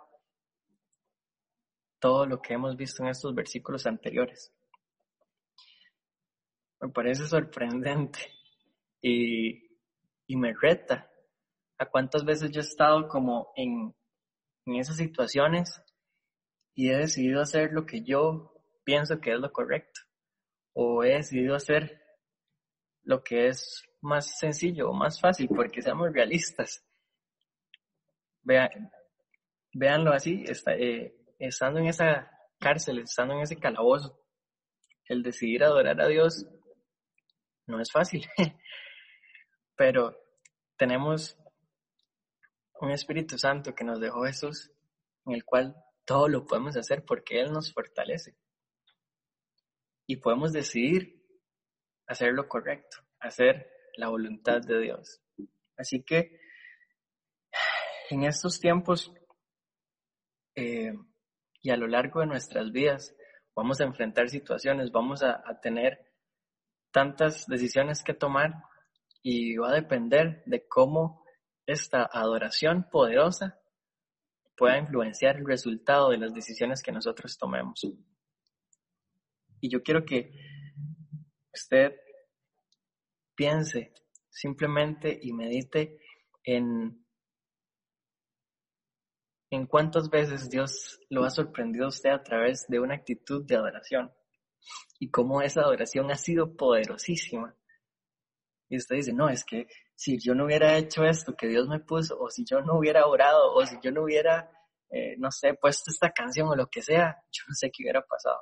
todo 2.00 2.26
lo 2.26 2.42
que 2.42 2.54
hemos 2.54 2.76
visto 2.76 3.04
en 3.04 3.10
estos 3.10 3.32
versículos 3.36 3.86
anteriores. 3.86 4.52
Me 6.80 6.88
parece 6.88 7.24
sorprendente 7.28 8.18
y, 9.00 9.78
y 10.26 10.36
me 10.36 10.52
reta 10.52 11.08
a 11.78 11.86
cuántas 11.86 12.24
veces 12.24 12.50
yo 12.50 12.60
he 12.60 12.64
estado 12.64 13.06
como 13.06 13.52
en, 13.54 13.94
en 14.66 14.74
esas 14.74 14.96
situaciones 14.96 15.80
y 16.74 16.90
he 16.90 16.96
decidido 16.96 17.40
hacer 17.40 17.72
lo 17.72 17.86
que 17.86 18.02
yo 18.02 18.60
pienso 18.82 19.20
que 19.20 19.34
es 19.34 19.38
lo 19.38 19.52
correcto 19.52 20.00
o 20.72 21.04
he 21.04 21.14
decidido 21.14 21.54
hacer 21.54 22.02
lo 23.04 23.22
que 23.22 23.46
es 23.46 23.84
más 24.00 24.36
sencillo 24.36 24.90
o 24.90 24.92
más 24.92 25.20
fácil, 25.20 25.46
porque 25.46 25.80
seamos 25.80 26.12
realistas. 26.12 26.84
Vean, 28.42 28.90
véanlo 29.72 30.12
así, 30.12 30.44
está, 30.46 30.74
eh, 30.74 31.14
estando 31.38 31.80
en 31.80 31.86
esa 31.86 32.30
cárcel, 32.58 32.98
estando 32.98 33.34
en 33.34 33.40
ese 33.40 33.58
calabozo, 33.58 34.18
el 35.06 35.22
decidir 35.22 35.64
adorar 35.64 36.00
a 36.00 36.08
Dios 36.08 36.46
no 37.66 37.80
es 37.80 37.90
fácil, 37.90 38.26
pero 39.76 40.16
tenemos 40.76 41.38
un 42.80 42.90
Espíritu 42.90 43.38
Santo 43.38 43.74
que 43.74 43.84
nos 43.84 44.00
dejó 44.00 44.24
Jesús, 44.24 44.70
en 45.26 45.34
el 45.34 45.44
cual 45.44 45.76
todo 46.04 46.28
lo 46.28 46.44
podemos 46.46 46.76
hacer 46.76 47.04
porque 47.04 47.40
Él 47.40 47.52
nos 47.52 47.72
fortalece. 47.72 48.36
Y 50.06 50.16
podemos 50.16 50.52
decidir 50.52 51.22
hacer 52.06 52.32
lo 52.32 52.48
correcto, 52.48 52.98
hacer 53.20 53.70
la 53.96 54.08
voluntad 54.08 54.60
de 54.60 54.80
Dios. 54.80 55.22
Así 55.76 56.02
que 56.02 56.41
en 58.10 58.24
estos 58.24 58.60
tiempos 58.60 59.12
eh, 60.54 60.92
y 61.62 61.70
a 61.70 61.76
lo 61.76 61.86
largo 61.86 62.20
de 62.20 62.26
nuestras 62.26 62.70
vidas 62.72 63.14
vamos 63.54 63.80
a 63.80 63.84
enfrentar 63.84 64.28
situaciones, 64.28 64.90
vamos 64.92 65.22
a, 65.22 65.42
a 65.46 65.60
tener 65.60 66.12
tantas 66.90 67.46
decisiones 67.46 68.02
que 68.02 68.14
tomar 68.14 68.54
y 69.22 69.56
va 69.56 69.70
a 69.70 69.74
depender 69.74 70.42
de 70.46 70.66
cómo 70.66 71.24
esta 71.66 72.08
adoración 72.12 72.88
poderosa 72.90 73.58
pueda 74.56 74.78
influenciar 74.78 75.36
el 75.36 75.46
resultado 75.46 76.10
de 76.10 76.18
las 76.18 76.34
decisiones 76.34 76.82
que 76.82 76.92
nosotros 76.92 77.38
tomemos. 77.38 77.80
Y 79.60 79.70
yo 79.70 79.82
quiero 79.82 80.04
que 80.04 80.32
usted 81.54 81.92
piense 83.34 83.92
simplemente 84.28 85.18
y 85.22 85.32
medite 85.32 85.98
en, 86.44 87.01
en 89.52 89.66
cuántas 89.66 90.08
veces 90.08 90.48
Dios 90.48 90.98
lo 91.10 91.24
ha 91.24 91.30
sorprendido 91.30 91.84
a 91.84 91.88
usted 91.88 92.08
a 92.08 92.22
través 92.22 92.64
de 92.68 92.80
una 92.80 92.94
actitud 92.94 93.44
de 93.44 93.56
adoración 93.56 94.10
y 94.98 95.10
cómo 95.10 95.42
esa 95.42 95.60
adoración 95.60 96.10
ha 96.10 96.14
sido 96.14 96.56
poderosísima. 96.56 97.54
Y 98.70 98.78
usted 98.78 98.96
dice, 98.96 99.12
no, 99.12 99.28
es 99.28 99.44
que 99.44 99.66
si 99.94 100.18
yo 100.18 100.34
no 100.34 100.46
hubiera 100.46 100.78
hecho 100.78 101.04
esto 101.04 101.36
que 101.36 101.48
Dios 101.48 101.68
me 101.68 101.80
puso, 101.80 102.18
o 102.18 102.30
si 102.30 102.46
yo 102.46 102.62
no 102.62 102.78
hubiera 102.78 103.06
orado, 103.06 103.52
o 103.52 103.66
si 103.66 103.76
yo 103.82 103.92
no 103.92 104.04
hubiera, 104.04 104.50
eh, 104.88 105.16
no 105.18 105.30
sé, 105.30 105.52
puesto 105.52 105.90
esta 105.90 106.10
canción 106.12 106.48
o 106.48 106.56
lo 106.56 106.68
que 106.68 106.80
sea, 106.80 107.18
yo 107.30 107.42
no 107.46 107.54
sé 107.54 107.70
qué 107.70 107.82
hubiera 107.82 108.00
pasado. 108.00 108.40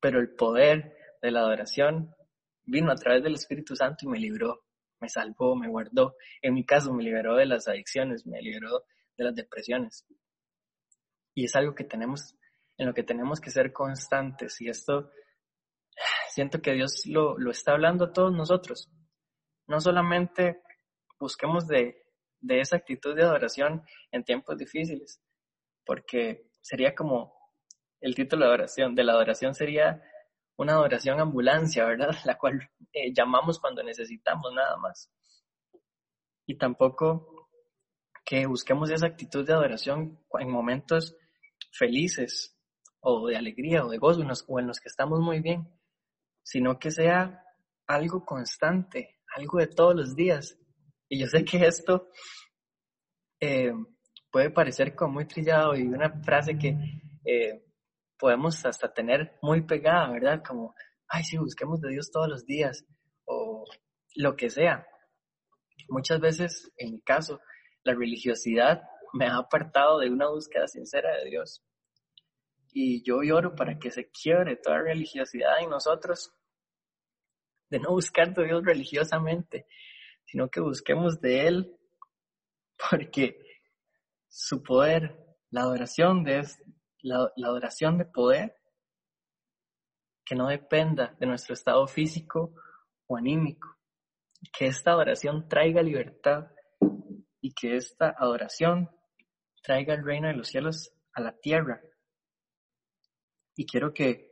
pero 0.00 0.18
el 0.18 0.34
poder 0.34 0.96
de 1.22 1.30
la 1.30 1.40
adoración 1.40 2.12
vino 2.64 2.90
a 2.90 2.96
través 2.96 3.22
del 3.22 3.34
Espíritu 3.34 3.76
Santo 3.76 4.06
y 4.06 4.08
me 4.08 4.18
libró, 4.18 4.64
me 5.00 5.08
salvó, 5.08 5.54
me 5.54 5.68
guardó. 5.68 6.16
En 6.42 6.54
mi 6.54 6.64
caso, 6.66 6.92
me 6.92 7.04
liberó 7.04 7.36
de 7.36 7.46
las 7.46 7.68
adicciones, 7.68 8.26
me 8.26 8.42
liberó 8.42 8.84
de 9.18 9.24
las 9.24 9.34
depresiones. 9.34 10.06
Y 11.34 11.44
es 11.44 11.54
algo 11.56 11.74
que 11.74 11.84
tenemos, 11.84 12.34
en 12.78 12.86
lo 12.86 12.94
que 12.94 13.02
tenemos 13.02 13.40
que 13.40 13.50
ser 13.50 13.72
constantes. 13.72 14.60
Y 14.60 14.68
esto 14.68 15.10
siento 16.30 16.62
que 16.62 16.72
Dios 16.72 17.02
lo, 17.06 17.36
lo 17.38 17.50
está 17.50 17.72
hablando 17.72 18.06
a 18.06 18.12
todos 18.12 18.32
nosotros. 18.32 18.90
No 19.66 19.80
solamente 19.80 20.62
busquemos 21.18 21.66
de, 21.66 22.06
de 22.40 22.60
esa 22.60 22.76
actitud 22.76 23.14
de 23.14 23.24
adoración 23.24 23.82
en 24.12 24.24
tiempos 24.24 24.56
difíciles, 24.56 25.20
porque 25.84 26.48
sería 26.62 26.94
como 26.94 27.36
el 28.00 28.14
título 28.14 28.44
de 28.44 28.48
adoración, 28.52 28.94
de 28.94 29.04
la 29.04 29.12
adoración 29.12 29.54
sería 29.54 30.00
una 30.56 30.74
adoración 30.74 31.20
ambulancia, 31.20 31.84
¿verdad? 31.84 32.10
La 32.24 32.38
cual 32.38 32.70
eh, 32.92 33.12
llamamos 33.12 33.58
cuando 33.58 33.82
necesitamos 33.82 34.52
nada 34.54 34.76
más. 34.76 35.10
Y 36.46 36.56
tampoco 36.56 37.37
que 38.28 38.44
busquemos 38.44 38.90
esa 38.90 39.06
actitud 39.06 39.46
de 39.46 39.54
adoración 39.54 40.22
en 40.38 40.50
momentos 40.50 41.16
felices 41.72 42.54
o 43.00 43.26
de 43.26 43.38
alegría 43.38 43.82
o 43.82 43.88
de 43.88 43.96
gozo 43.96 44.20
o 44.20 44.60
en 44.60 44.66
los 44.66 44.80
que 44.80 44.88
estamos 44.88 45.18
muy 45.20 45.40
bien, 45.40 45.66
sino 46.42 46.78
que 46.78 46.90
sea 46.90 47.42
algo 47.86 48.26
constante, 48.26 49.16
algo 49.34 49.60
de 49.60 49.68
todos 49.68 49.94
los 49.94 50.14
días. 50.14 50.58
Y 51.08 51.20
yo 51.20 51.26
sé 51.26 51.42
que 51.42 51.66
esto 51.66 52.10
eh, 53.40 53.72
puede 54.30 54.50
parecer 54.50 54.94
como 54.94 55.14
muy 55.14 55.26
trillado 55.26 55.74
y 55.74 55.84
una 55.84 56.22
frase 56.22 56.58
que 56.58 56.76
eh, 57.24 57.64
podemos 58.18 58.62
hasta 58.66 58.92
tener 58.92 59.38
muy 59.40 59.62
pegada, 59.62 60.10
¿verdad? 60.10 60.42
Como, 60.46 60.74
ay, 61.08 61.24
sí, 61.24 61.38
busquemos 61.38 61.80
de 61.80 61.92
Dios 61.92 62.10
todos 62.10 62.28
los 62.28 62.44
días 62.44 62.84
o 63.24 63.64
lo 64.16 64.36
que 64.36 64.50
sea. 64.50 64.86
Muchas 65.88 66.20
veces, 66.20 66.70
en 66.76 66.92
mi 66.92 67.00
caso, 67.00 67.40
la 67.88 67.94
religiosidad 67.94 68.82
me 69.14 69.26
ha 69.26 69.36
apartado 69.38 69.98
de 69.98 70.10
una 70.10 70.28
búsqueda 70.28 70.68
sincera 70.68 71.16
de 71.16 71.30
Dios. 71.30 71.64
Y 72.72 73.02
yo 73.02 73.22
lloro 73.22 73.54
para 73.54 73.78
que 73.78 73.90
se 73.90 74.10
quiebre 74.10 74.56
toda 74.56 74.82
religiosidad 74.82 75.60
en 75.60 75.70
nosotros 75.70 76.34
de 77.70 77.80
no 77.80 77.90
buscar 77.90 78.34
de 78.34 78.44
Dios 78.44 78.62
religiosamente, 78.62 79.66
sino 80.24 80.50
que 80.50 80.60
busquemos 80.60 81.20
de 81.20 81.46
Él, 81.46 81.76
porque 82.90 83.40
su 84.28 84.62
poder, 84.62 85.18
la 85.50 85.62
adoración 85.62 86.24
de 86.24 86.46
la, 87.00 87.32
la 87.36 87.48
adoración 87.48 87.96
de 87.96 88.04
poder, 88.04 88.54
que 90.26 90.34
no 90.34 90.48
dependa 90.48 91.16
de 91.18 91.26
nuestro 91.26 91.54
estado 91.54 91.86
físico 91.86 92.54
o 93.06 93.16
anímico, 93.16 93.78
que 94.52 94.66
esta 94.66 94.90
adoración 94.90 95.48
traiga 95.48 95.82
libertad 95.82 96.48
y 97.40 97.52
que 97.52 97.76
esta 97.76 98.14
adoración 98.18 98.90
traiga 99.62 99.94
el 99.94 100.04
reino 100.04 100.28
de 100.28 100.34
los 100.34 100.48
cielos 100.48 100.92
a 101.12 101.20
la 101.20 101.32
tierra. 101.32 101.80
Y 103.54 103.66
quiero 103.66 103.92
que 103.92 104.28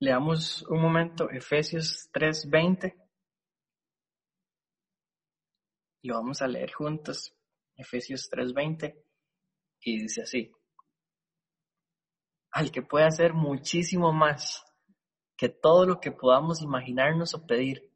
Leamos 0.00 0.62
un 0.68 0.80
momento 0.80 1.28
Efesios 1.28 2.08
3:20 2.12 2.94
y 6.02 6.08
lo 6.08 6.14
vamos 6.14 6.40
a 6.40 6.46
leer 6.46 6.72
juntos. 6.72 7.34
Efesios 7.74 8.30
3:20 8.30 8.94
y 9.80 10.02
dice 10.02 10.22
así. 10.22 10.52
Al 12.52 12.70
que 12.70 12.82
puede 12.82 13.06
hacer 13.06 13.34
muchísimo 13.34 14.12
más 14.12 14.64
que 15.36 15.48
todo 15.48 15.84
lo 15.84 15.98
que 15.98 16.12
podamos 16.12 16.62
imaginarnos 16.62 17.34
o 17.34 17.44
pedir 17.44 17.92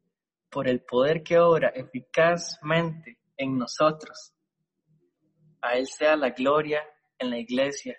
por 0.53 0.67
el 0.67 0.81
poder 0.81 1.23
que 1.23 1.39
obra 1.39 1.69
eficazmente 1.69 3.17
en 3.35 3.57
nosotros. 3.57 4.33
A 5.61 5.77
Él 5.77 5.87
sea 5.87 6.15
la 6.15 6.29
gloria 6.29 6.81
en 7.17 7.31
la 7.31 7.39
iglesia 7.39 7.97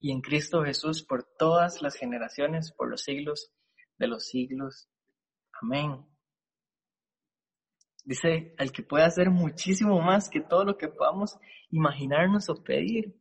y 0.00 0.10
en 0.10 0.20
Cristo 0.20 0.64
Jesús 0.64 1.04
por 1.04 1.24
todas 1.38 1.80
las 1.82 1.94
generaciones, 1.94 2.72
por 2.72 2.90
los 2.90 3.02
siglos 3.02 3.52
de 3.96 4.08
los 4.08 4.26
siglos. 4.26 4.88
Amén. 5.62 6.04
Dice, 8.04 8.54
al 8.58 8.72
que 8.72 8.82
puede 8.82 9.04
hacer 9.04 9.30
muchísimo 9.30 10.00
más 10.00 10.28
que 10.28 10.40
todo 10.40 10.64
lo 10.64 10.76
que 10.76 10.88
podamos 10.88 11.38
imaginarnos 11.70 12.50
o 12.50 12.62
pedir. 12.62 13.14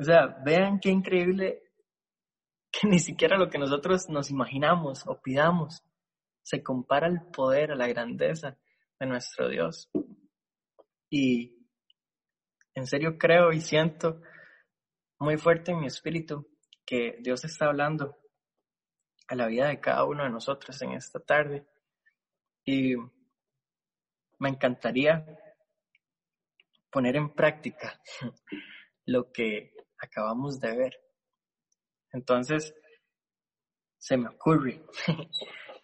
O 0.00 0.04
sea, 0.04 0.38
vean 0.44 0.80
qué 0.80 0.88
increíble 0.88 1.62
que 2.72 2.88
ni 2.88 2.98
siquiera 2.98 3.36
lo 3.36 3.50
que 3.50 3.58
nosotros 3.58 4.08
nos 4.08 4.30
imaginamos 4.30 5.06
o 5.06 5.20
pidamos 5.20 5.84
se 6.44 6.62
compara 6.62 7.06
al 7.06 7.30
poder, 7.30 7.72
a 7.72 7.74
la 7.74 7.88
grandeza 7.88 8.58
de 9.00 9.06
nuestro 9.06 9.48
Dios. 9.48 9.90
Y 11.10 11.66
en 12.74 12.86
serio 12.86 13.16
creo 13.18 13.52
y 13.52 13.60
siento 13.60 14.20
muy 15.18 15.38
fuerte 15.38 15.72
en 15.72 15.80
mi 15.80 15.86
espíritu 15.86 16.46
que 16.84 17.16
Dios 17.20 17.44
está 17.44 17.66
hablando 17.66 18.16
a 19.26 19.34
la 19.34 19.46
vida 19.46 19.68
de 19.68 19.80
cada 19.80 20.04
uno 20.04 20.22
de 20.24 20.30
nosotros 20.30 20.80
en 20.82 20.92
esta 20.92 21.18
tarde. 21.18 21.66
Y 22.66 22.94
me 24.38 24.50
encantaría 24.50 25.24
poner 26.90 27.16
en 27.16 27.34
práctica 27.34 27.98
lo 29.06 29.32
que 29.32 29.72
acabamos 29.98 30.60
de 30.60 30.76
ver. 30.76 31.00
Entonces, 32.12 32.74
se 33.98 34.18
me 34.18 34.28
ocurre, 34.28 34.84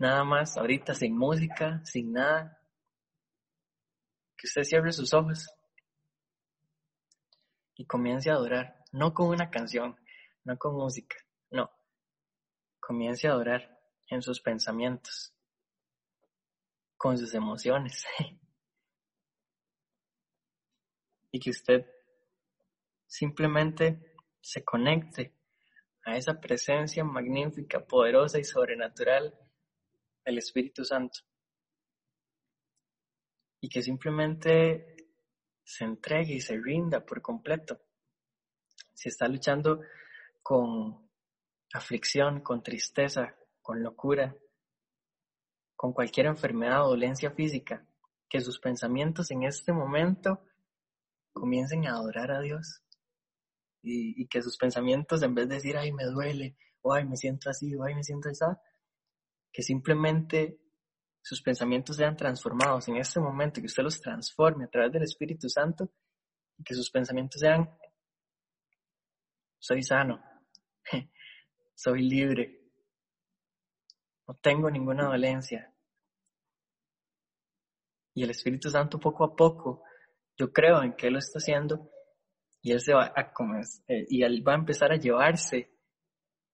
nada 0.01 0.25
más 0.25 0.57
ahorita 0.57 0.95
sin 0.95 1.17
música, 1.17 1.81
sin 1.85 2.13
nada, 2.13 2.59
que 4.37 4.47
usted 4.47 4.65
cierre 4.65 4.93
sus 4.93 5.13
ojos 5.13 5.47
y 7.77 7.85
comience 7.85 8.31
a 8.31 8.35
adorar 8.35 8.83
no 8.93 9.13
con 9.13 9.29
una 9.29 9.51
canción, 9.51 9.95
no 10.45 10.57
con 10.57 10.75
música, 10.75 11.17
no. 11.51 11.71
Comience 12.81 13.29
a 13.29 13.33
adorar 13.33 13.79
en 14.09 14.23
sus 14.23 14.41
pensamientos, 14.41 15.35
con 16.97 17.19
sus 17.19 17.35
emociones. 17.35 18.05
y 21.31 21.39
que 21.39 21.51
usted 21.51 21.87
simplemente 23.07 24.17
se 24.41 24.65
conecte 24.65 25.37
a 26.07 26.17
esa 26.17 26.41
presencia 26.41 27.05
magnífica, 27.05 27.85
poderosa 27.85 28.39
y 28.39 28.45
sobrenatural 28.45 29.39
del 30.25 30.39
Espíritu 30.39 30.85
Santo. 30.85 31.21
Y 33.61 33.69
que 33.69 33.83
simplemente 33.83 34.97
se 35.63 35.85
entregue 35.85 36.35
y 36.35 36.41
se 36.41 36.57
rinda 36.57 37.05
por 37.05 37.21
completo 37.23 37.81
si 39.01 39.09
está 39.09 39.29
luchando 39.29 39.81
con 40.43 41.09
aflicción, 41.73 42.41
con 42.41 42.63
tristeza, 42.63 43.35
con 43.63 43.83
locura, 43.83 44.37
con 45.75 45.95
cualquier 45.95 46.27
enfermedad 46.27 46.85
o 46.85 46.91
dolencia 46.91 47.31
física, 47.31 47.87
que 48.29 48.41
sus 48.43 48.61
pensamientos 48.61 49.31
en 49.31 49.45
este 49.45 49.73
momento 49.73 50.45
comiencen 51.33 51.87
a 51.87 51.93
adorar 51.93 52.31
a 52.31 52.41
Dios 52.41 52.83
y, 53.83 54.27
que 54.27 54.43
sus 54.43 54.59
pensamientos 54.59 55.23
en 55.23 55.35
vez 55.35 55.49
de 55.49 55.55
decir, 55.55 55.79
ay, 55.79 55.93
me 55.93 56.05
duele, 56.05 56.59
o 56.83 56.93
ay, 56.93 57.07
me 57.07 57.17
siento 57.17 57.49
así, 57.49 57.75
o 57.75 57.85
ay, 57.85 57.95
me 57.95 58.05
siento 58.05 58.29
así, 58.29 58.45
que 59.53 59.63
simplemente 59.63 60.61
sus 61.23 61.43
pensamientos 61.43 61.97
sean 61.97 62.17
transformados 62.17 62.89
en 62.89 62.97
este 62.97 63.21
momento, 63.21 63.61
que 63.61 63.67
usted 63.67 63.83
los 63.83 64.01
transforme 64.01 64.65
a 64.65 64.69
través 64.69 64.93
del 64.93 65.03
Espíritu 65.03 65.49
Santo 65.49 65.91
y 66.57 66.65
que 66.65 66.75
sus 66.75 66.91
pensamientos 66.91 67.41
sean 67.41 67.69
soy 69.59 69.83
sano, 69.83 70.23
soy 71.75 72.03
libre, 72.03 72.61
no 74.27 74.35
tengo 74.37 74.71
ninguna 74.71 75.05
dolencia. 75.05 75.73
Y 78.15 78.25
el 78.25 78.31
Espíritu 78.31 78.71
Santo 78.71 78.99
poco 78.99 79.25
a 79.25 79.37
poco, 79.37 79.83
yo 80.37 80.53
creo 80.53 80.83
en 80.83 80.95
que 80.95 81.09
Él 81.09 81.15
lo 81.15 81.19
está 81.19 81.39
haciendo 81.39 81.91
y 82.63 82.73
Él 82.73 82.81
se 82.81 82.95
va 82.95 83.13
a 83.15 83.33
eh, 83.89 84.07
y 84.09 84.23
Él 84.23 84.47
va 84.47 84.53
a 84.53 84.59
empezar 84.59 84.93
a 84.93 84.97
llevarse 84.97 85.80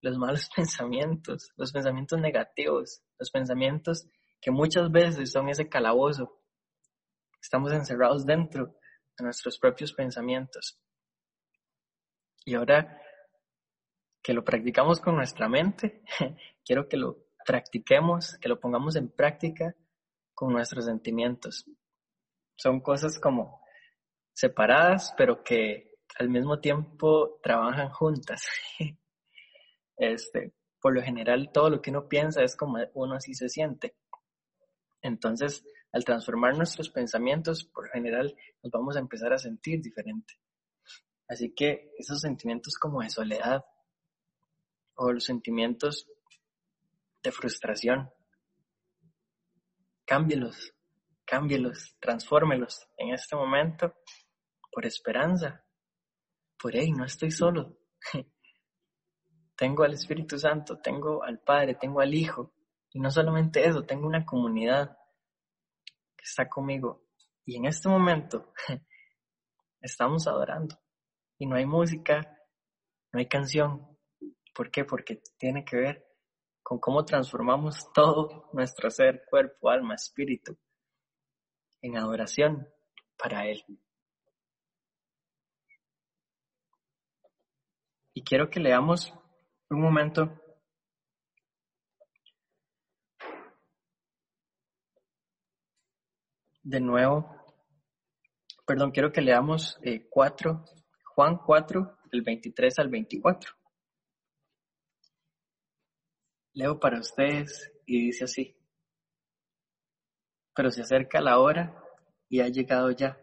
los 0.01 0.19
malos 0.19 0.49
pensamientos, 0.57 1.53
los 1.57 1.73
pensamientos 1.73 2.21
negativos, 2.21 3.03
los 3.19 3.31
pensamientos 3.31 4.09
que 4.41 4.51
muchas 4.51 4.91
veces 4.91 5.33
son 5.33 5.49
ese 5.49 5.69
calabozo. 5.69 6.41
Estamos 7.41 7.73
encerrados 7.73 8.27
dentro 8.27 8.77
de 9.19 9.25
nuestros 9.25 9.59
propios 9.59 9.93
pensamientos. 9.93 10.79
Y 12.45 12.55
ahora 12.55 13.01
que 14.23 14.33
lo 14.33 14.45
practicamos 14.45 15.01
con 15.01 15.17
nuestra 15.17 15.49
mente, 15.49 16.03
quiero 16.65 16.89
que 16.89 16.97
lo 16.97 17.27
practiquemos, 17.45 18.37
que 18.39 18.49
lo 18.49 18.59
pongamos 18.59 18.97
en 18.97 19.09
práctica 19.09 19.75
con 20.35 20.53
nuestros 20.53 20.85
sentimientos. 20.85 21.65
Son 22.57 22.81
cosas 22.81 23.19
como 23.19 23.63
separadas, 24.33 25.15
pero 25.17 25.43
que 25.43 25.95
al 26.19 26.29
mismo 26.29 26.61
tiempo 26.61 27.39
trabajan 27.43 27.91
juntas. 27.91 28.43
este, 29.97 30.53
por 30.81 30.95
lo 30.95 31.03
general 31.03 31.51
todo 31.53 31.71
lo 31.71 31.83
que 31.83 31.91
uno 31.91 32.09
piensa 32.09 32.43
es 32.43 32.57
como 32.57 32.79
uno 32.95 33.15
así 33.15 33.35
se 33.35 33.49
siente. 33.49 33.97
Entonces, 35.03 35.65
al 35.93 36.05
transformar 36.05 36.57
nuestros 36.57 36.91
pensamientos, 36.91 37.65
por 37.65 37.87
lo 37.87 37.93
general 37.93 38.37
nos 38.63 38.71
vamos 38.71 38.97
a 38.97 39.01
empezar 39.01 39.33
a 39.33 39.39
sentir 39.39 39.81
diferente. 39.81 40.35
Así 41.29 41.55
que 41.55 41.93
esos 41.99 42.21
sentimientos 42.21 42.77
como 42.79 43.03
de 43.03 43.11
soledad 43.11 43.65
o 44.95 45.13
los 45.13 45.25
sentimientos 45.25 46.09
de 47.23 47.33
frustración, 47.33 48.11
cámbielos, 50.05 50.73
cámbielos, 51.25 51.97
transfórmelos 52.01 52.89
en 52.97 53.13
este 53.13 53.35
momento 53.35 53.95
por 54.71 54.87
esperanza, 54.87 55.65
por, 56.59 56.77
hey, 56.77 56.93
no 56.93 57.05
estoy 57.05 57.31
solo. 57.31 57.79
tengo 59.57 59.85
al 59.85 59.95
Espíritu 59.95 60.39
Santo, 60.39 60.79
tengo 60.79 61.25
al 61.25 61.41
Padre, 61.41 61.75
tengo 61.75 62.01
al 62.01 62.15
Hijo. 62.15 62.53
Y 62.93 63.01
no 63.01 63.11
solamente 63.11 63.67
eso, 63.67 63.85
tengo 63.85 64.07
una 64.07 64.25
comunidad 64.25 64.97
que 66.17 66.25
está 66.25 66.49
conmigo. 66.49 67.05
Y 67.45 67.57
en 67.57 67.67
este 67.67 67.89
momento 67.89 68.53
estamos 69.81 70.27
adorando. 70.27 70.79
Y 71.39 71.47
no 71.47 71.57
hay 71.57 71.67
música, 71.67 72.39
no 73.13 73.19
hay 73.19 73.27
canción. 73.27 73.99
¿Por 74.55 74.71
qué? 74.71 74.85
Porque 74.85 75.23
tiene 75.39 75.65
que 75.65 75.77
ver 75.77 76.07
con 76.63 76.79
cómo 76.79 77.05
transformamos 77.05 77.93
todo 77.93 78.51
nuestro 78.53 78.91
ser, 78.91 79.25
cuerpo, 79.29 79.71
alma, 79.71 79.95
espíritu 79.95 80.57
en 81.81 81.97
adoración 81.97 82.69
para 83.17 83.47
Él. 83.47 83.65
Y 88.15 88.25
quiero 88.25 88.49
que 88.49 88.61
leamos 88.61 89.13
un 89.71 89.81
momento. 89.81 90.43
De 96.63 96.81
nuevo, 96.81 97.31
perdón, 98.67 98.91
quiero 98.91 99.13
que 99.13 99.21
leamos 99.21 99.79
eh, 99.83 100.09
Juan 100.11 101.39
4, 101.39 101.99
del 102.11 102.23
23 102.23 102.79
al 102.81 102.89
24. 102.89 103.53
Leo 106.55 106.81
para 106.81 106.99
ustedes 106.99 107.73
y 107.87 108.07
dice 108.07 108.25
así, 108.25 108.57
pero 110.55 110.71
se 110.71 110.83
acerca 110.83 111.21
la 111.21 111.39
hora 111.39 111.81
y 112.29 112.41
ha 112.41 112.49
llegado 112.49 112.91
ya, 112.91 113.21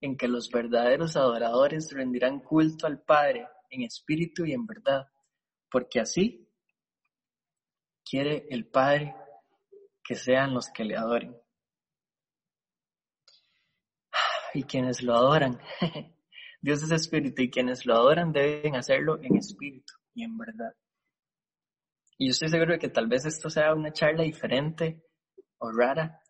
en 0.00 0.16
que 0.16 0.28
los 0.28 0.50
verdaderos 0.50 1.16
adoradores 1.16 1.90
rendirán 1.92 2.40
culto 2.40 2.86
al 2.86 3.02
Padre 3.02 3.48
en 3.70 3.82
espíritu 3.82 4.44
y 4.44 4.52
en 4.52 4.66
verdad, 4.66 5.11
porque 5.72 6.00
así 6.00 6.46
quiere 8.04 8.46
el 8.50 8.66
Padre 8.66 9.16
que 10.04 10.14
sean 10.14 10.52
los 10.52 10.68
que 10.68 10.84
le 10.84 10.96
adoren. 10.96 11.34
Y 14.54 14.64
quienes 14.64 15.02
lo 15.02 15.14
adoran, 15.14 15.58
Dios 16.60 16.82
es 16.82 16.90
espíritu 16.92 17.42
y 17.42 17.50
quienes 17.50 17.86
lo 17.86 17.94
adoran 17.94 18.32
deben 18.32 18.76
hacerlo 18.76 19.18
en 19.22 19.36
espíritu 19.38 19.94
y 20.14 20.24
en 20.24 20.36
verdad. 20.36 20.74
Y 22.18 22.26
yo 22.26 22.32
estoy 22.32 22.50
seguro 22.50 22.74
de 22.74 22.78
que 22.78 22.90
tal 22.90 23.08
vez 23.08 23.24
esto 23.24 23.48
sea 23.48 23.74
una 23.74 23.92
charla 23.92 24.24
diferente 24.24 25.02
o 25.58 25.72
rara, 25.72 26.20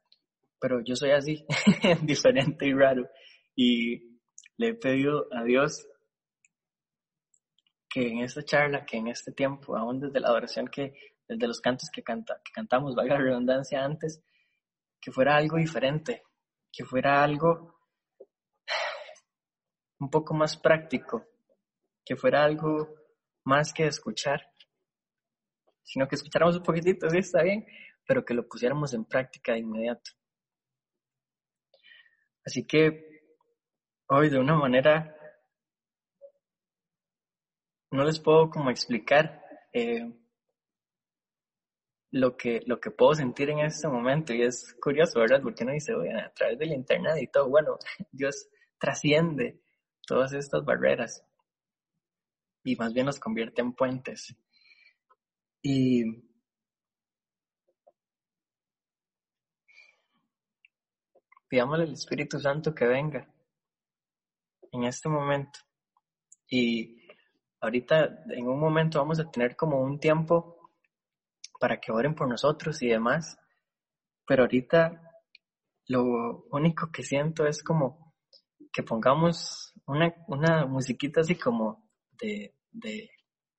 pero 0.60 0.80
yo 0.84 0.94
soy 0.94 1.10
así, 1.10 1.44
diferente 2.02 2.66
y 2.66 2.72
raro. 2.72 3.10
Y 3.56 4.20
le 4.56 4.68
he 4.68 4.74
pedido 4.74 5.26
a 5.32 5.42
Dios 5.42 5.86
que 7.92 8.08
en 8.08 8.20
esta 8.20 8.42
charla, 8.42 8.86
que 8.86 8.96
en 8.96 9.08
este 9.08 9.32
tiempo, 9.32 9.76
aún 9.76 10.00
desde 10.00 10.18
la 10.18 10.28
adoración 10.28 10.66
que, 10.68 10.94
desde 11.28 11.46
los 11.46 11.60
cantos 11.60 11.90
que, 11.92 12.02
canta, 12.02 12.40
que 12.42 12.50
cantamos, 12.50 12.94
valga 12.94 13.16
la 13.16 13.24
redundancia 13.24 13.84
antes, 13.84 14.24
que 14.98 15.12
fuera 15.12 15.36
algo 15.36 15.58
diferente, 15.58 16.22
que 16.72 16.86
fuera 16.86 17.22
algo 17.22 17.76
un 20.00 20.08
poco 20.08 20.32
más 20.32 20.56
práctico, 20.56 21.26
que 22.02 22.16
fuera 22.16 22.42
algo 22.42 22.94
más 23.44 23.74
que 23.74 23.86
escuchar, 23.86 24.40
sino 25.82 26.08
que 26.08 26.14
escucháramos 26.14 26.56
un 26.56 26.62
poquitito, 26.62 27.10
sí, 27.10 27.18
está 27.18 27.42
bien, 27.42 27.66
pero 28.06 28.24
que 28.24 28.32
lo 28.32 28.48
pusiéramos 28.48 28.94
en 28.94 29.04
práctica 29.04 29.52
de 29.52 29.58
inmediato. 29.58 30.12
Así 32.46 32.66
que 32.66 33.26
hoy 34.08 34.30
de 34.30 34.38
una 34.38 34.56
manera 34.56 35.14
no 37.92 38.04
les 38.04 38.18
puedo 38.18 38.50
como 38.50 38.70
explicar 38.70 39.44
eh, 39.72 40.10
lo, 42.10 42.36
que, 42.36 42.62
lo 42.66 42.80
que 42.80 42.90
puedo 42.90 43.14
sentir 43.14 43.50
en 43.50 43.60
este 43.60 43.86
momento 43.86 44.32
y 44.32 44.42
es 44.42 44.74
curioso, 44.80 45.20
¿verdad? 45.20 45.42
Porque 45.42 45.64
uno 45.64 45.72
dice, 45.74 45.92
a 45.92 46.32
través 46.32 46.58
del 46.58 46.72
internet 46.72 47.16
y 47.20 47.26
todo, 47.28 47.48
bueno, 47.48 47.76
Dios 48.10 48.48
trasciende 48.78 49.60
todas 50.06 50.32
estas 50.32 50.64
barreras 50.64 51.24
y 52.64 52.76
más 52.76 52.92
bien 52.92 53.06
los 53.06 53.20
convierte 53.20 53.60
en 53.60 53.74
puentes. 53.74 54.34
Y 55.60 56.02
pidámosle 61.48 61.84
al 61.84 61.92
Espíritu 61.92 62.40
Santo 62.40 62.74
que 62.74 62.86
venga 62.86 63.28
en 64.72 64.84
este 64.84 65.08
momento. 65.08 65.60
Y 66.48 67.01
ahorita 67.62 68.24
en 68.28 68.48
un 68.48 68.60
momento 68.60 68.98
vamos 68.98 69.18
a 69.20 69.30
tener 69.30 69.56
como 69.56 69.80
un 69.80 69.98
tiempo 69.98 70.58
para 71.58 71.80
que 71.80 71.92
oren 71.92 72.14
por 72.14 72.28
nosotros 72.28 72.82
y 72.82 72.88
demás. 72.88 73.38
Pero 74.26 74.42
ahorita 74.42 75.00
lo 75.86 76.44
único 76.50 76.90
que 76.92 77.02
siento 77.02 77.46
es 77.46 77.62
como 77.62 78.14
que 78.72 78.82
pongamos 78.82 79.72
una, 79.86 80.14
una 80.26 80.66
musiquita 80.66 81.20
así 81.20 81.36
como 81.36 81.88
de, 82.20 82.54
de 82.70 83.10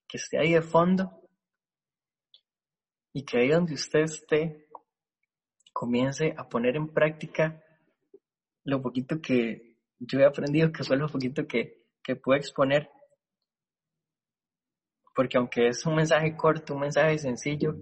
que 0.08 0.18
esté 0.18 0.38
ahí 0.38 0.54
de 0.54 0.62
fondo 0.62 1.22
y 3.14 3.24
que 3.24 3.38
ahí 3.38 3.50
donde 3.50 3.74
usted 3.74 4.02
esté 4.02 4.68
comience 5.72 6.34
a 6.38 6.48
poner 6.50 6.76
en 6.76 6.90
práctica 6.90 7.64
lo 8.64 8.82
poquito 8.82 9.22
que 9.22 9.78
yo 10.00 10.20
he 10.20 10.26
aprendido, 10.26 10.72
que 10.72 10.84
fue 10.84 10.98
lo 10.98 11.08
poquito 11.08 11.48
que, 11.48 11.86
que 12.04 12.20
exponer. 12.36 12.90
Porque 15.16 15.38
aunque 15.38 15.68
es 15.68 15.86
un 15.86 15.96
mensaje 15.96 16.36
corto, 16.36 16.74
un 16.74 16.82
mensaje 16.82 17.18
sencillo, 17.18 17.76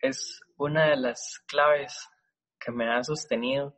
es 0.00 0.40
una 0.56 0.90
de 0.90 0.96
las 0.96 1.40
claves 1.46 2.08
que 2.58 2.72
me 2.72 2.90
ha 2.92 3.02
sostenido 3.02 3.74